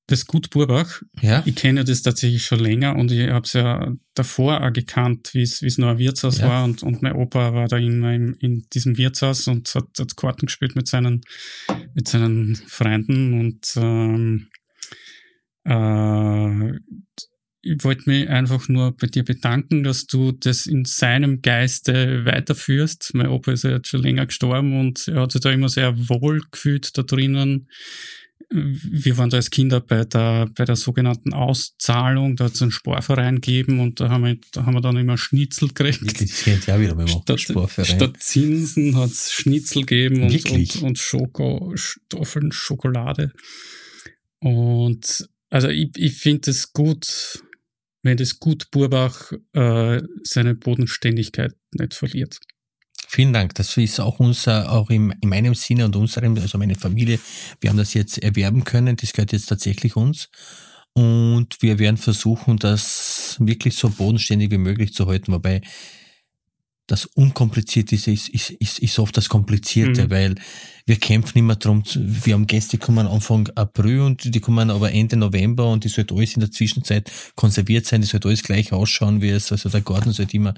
das 0.07 0.27
Gut 0.27 0.49
Burbach. 0.51 1.01
ja? 1.21 1.41
Ich 1.45 1.55
kenne 1.55 1.83
das 1.83 2.01
tatsächlich 2.03 2.45
schon 2.45 2.59
länger 2.59 2.95
und 2.95 3.11
ich 3.11 3.29
habe 3.29 3.45
es 3.45 3.53
ja 3.53 3.91
davor 4.13 4.61
auch 4.63 4.71
gekannt, 4.73 5.29
wie 5.33 5.41
es 5.41 5.77
noch 5.77 5.87
ein 5.87 5.97
Wirtshaus 5.97 6.39
Ja. 6.39 6.47
war 6.47 6.63
und, 6.63 6.83
und 6.83 7.01
mein 7.01 7.13
Opa 7.13 7.53
war 7.53 7.67
da 7.67 7.77
in, 7.77 8.35
in 8.39 8.67
diesem 8.73 8.97
Wirtshaus 8.97 9.47
und 9.47 9.73
hat, 9.73 9.87
hat 9.97 10.15
Karten 10.15 10.45
gespielt 10.45 10.75
mit 10.75 10.87
seinen, 10.87 11.21
mit 11.95 12.07
seinen 12.07 12.55
Freunden 12.55 13.39
und 13.39 13.73
ähm, 13.77 14.49
äh, 15.65 16.79
ich 17.67 17.83
wollte 17.83 18.07
mich 18.07 18.29
einfach 18.29 18.69
nur 18.69 18.95
bei 18.95 19.07
dir 19.07 19.25
bedanken, 19.25 19.83
dass 19.83 20.05
du 20.05 20.31
das 20.31 20.67
in 20.67 20.85
seinem 20.85 21.41
Geiste 21.41 22.23
weiterführst. 22.23 23.11
Mein 23.15 23.27
Opa 23.27 23.53
ist 23.53 23.63
ja 23.63 23.71
jetzt 23.71 23.87
schon 23.87 24.03
länger 24.03 24.27
gestorben 24.27 24.79
und 24.79 25.07
er 25.07 25.21
hat 25.21 25.31
sich 25.31 25.41
da 25.41 25.51
immer 25.51 25.67
sehr 25.67 26.07
wohl 26.07 26.43
gefühlt 26.51 26.95
da 26.95 27.01
drinnen. 27.01 27.67
Wir 28.51 29.17
waren 29.17 29.31
da 29.31 29.37
als 29.37 29.49
Kinder 29.49 29.79
bei 29.79 30.03
der, 30.05 30.47
bei 30.55 30.65
der 30.65 30.75
sogenannten 30.75 31.33
Auszahlung, 31.33 32.35
da 32.35 32.45
hat 32.45 32.53
es 32.53 32.61
einen 32.61 32.69
Sportverein 32.69 33.41
gegeben 33.41 33.79
und 33.79 33.99
da 33.99 34.09
haben 34.09 34.25
wir, 34.25 34.37
da 34.51 34.67
haben 34.67 34.75
wir 34.75 34.81
dann 34.81 34.97
immer 34.97 35.17
Schnitzel 35.17 35.69
gekriegt. 35.69 36.03
Wirklich, 36.03 36.29
das 36.29 36.43
kennt 36.43 36.67
ja 36.67 36.79
wieder 36.79 36.93
beim 36.93 37.07
Statt, 37.07 37.41
Sportverein. 37.41 37.95
statt 37.95 38.17
Zinsen 38.19 38.95
hat 38.95 39.09
es 39.09 39.31
Schnitzel 39.33 39.85
gegeben 39.85 40.21
und, 40.21 40.51
und, 40.51 40.83
und 40.83 40.99
Schoko, 40.99 41.71
Stoffeln, 41.75 42.51
Schokolade. 42.51 43.31
Und 44.39 45.27
also 45.55 45.69
ich, 45.69 45.91
ich 45.95 46.17
finde 46.17 46.51
es 46.51 46.73
gut, 46.73 47.41
wenn 48.03 48.17
das 48.17 48.39
Gut 48.39 48.71
Burbach 48.71 49.31
äh, 49.53 50.01
seine 50.23 50.53
Bodenständigkeit 50.53 51.53
nicht 51.71 51.93
verliert. 51.93 52.39
Vielen 53.07 53.31
Dank. 53.31 53.55
Das 53.55 53.77
ist 53.77 54.01
auch 54.01 54.19
unser, 54.19 54.69
auch 54.69 54.89
im, 54.89 55.13
in 55.21 55.29
meinem 55.29 55.55
Sinne 55.55 55.85
und 55.85 55.95
unserem, 55.95 56.35
also 56.35 56.57
meine 56.57 56.75
Familie, 56.75 57.21
wir 57.61 57.69
haben 57.69 57.77
das 57.77 57.93
jetzt 57.93 58.21
erwerben 58.21 58.65
können. 58.65 58.97
Das 58.97 59.13
gehört 59.13 59.31
jetzt 59.31 59.45
tatsächlich 59.45 59.95
uns. 59.95 60.27
Und 60.91 61.61
wir 61.61 61.79
werden 61.79 61.95
versuchen, 61.95 62.57
das 62.57 63.37
wirklich 63.39 63.75
so 63.75 63.89
bodenständig 63.89 64.51
wie 64.51 64.57
möglich 64.57 64.93
zu 64.93 65.07
halten, 65.07 65.31
wobei 65.31 65.61
das 66.87 67.05
Unkomplizierte 67.05 67.95
ist, 67.95 68.07
ist, 68.07 68.29
ist, 68.29 68.49
ist, 68.51 68.79
ist 68.79 68.99
oft 68.99 69.17
das 69.17 69.27
Komplizierte, 69.29 70.05
Mhm. 70.05 70.09
weil 70.11 70.35
wir 70.85 70.97
kämpfen 70.97 71.39
immer 71.39 71.55
drum. 71.55 71.83
zu- 71.83 71.99
wir 72.03 72.35
haben 72.35 72.45
Gäste, 72.45 72.77
die 72.77 72.77
kommen 72.77 73.07
Anfang 73.07 73.49
April 73.55 74.01
und 74.01 74.35
die 74.35 74.39
kommen 74.39 74.69
aber 74.69 74.91
Ende 74.91 75.15
November 75.17 75.71
und 75.71 75.83
die 75.83 75.89
sollte 75.89 76.13
alles 76.13 76.35
in 76.35 76.41
der 76.41 76.51
Zwischenzeit 76.51 77.11
konserviert 77.35 77.87
sein, 77.87 78.01
die 78.01 78.07
sollte 78.07 78.27
alles 78.27 78.43
gleich 78.43 78.71
ausschauen, 78.71 79.19
wie 79.21 79.29
es, 79.29 79.51
also 79.51 79.67
der 79.69 79.81
Garten 79.81 80.11
sollte 80.13 80.37
immer 80.37 80.53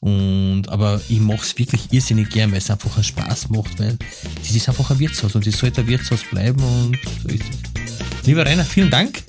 und, 0.00 0.68
aber 0.68 1.00
ich 1.08 1.18
mache 1.18 1.42
es 1.42 1.58
wirklich 1.58 1.88
irrsinnig 1.92 2.28
gern, 2.30 2.52
weil 2.52 2.58
es 2.58 2.70
einfach 2.70 2.94
einen 2.94 3.02
Spaß 3.04 3.48
macht, 3.48 3.78
weil 3.80 3.96
das 4.38 4.54
ist 4.54 4.68
einfach 4.68 4.90
ein 4.92 4.98
Wirtshaus 5.00 5.34
und 5.34 5.44
das 5.46 5.58
sollte 5.58 5.80
ein 5.80 5.88
Wirtshaus 5.88 6.20
bleiben 6.30 6.62
und 6.62 6.96
so 7.22 7.28
ist 7.30 7.42
es. 7.42 8.26
Lieber 8.26 8.46
Rainer, 8.46 8.64
vielen 8.64 8.90
Dank 8.90 9.22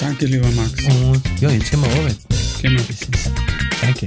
Danke, 0.00 0.26
lieber 0.26 0.50
Max. 0.52 0.72
und 0.84 1.20
ja, 1.40 1.50
jetzt 1.50 1.70
gehen 1.70 1.80
wir 1.82 1.90
arbeiten. 1.90 2.18
Das 2.28 2.88
ist, 2.90 3.08
danke. 3.82 4.06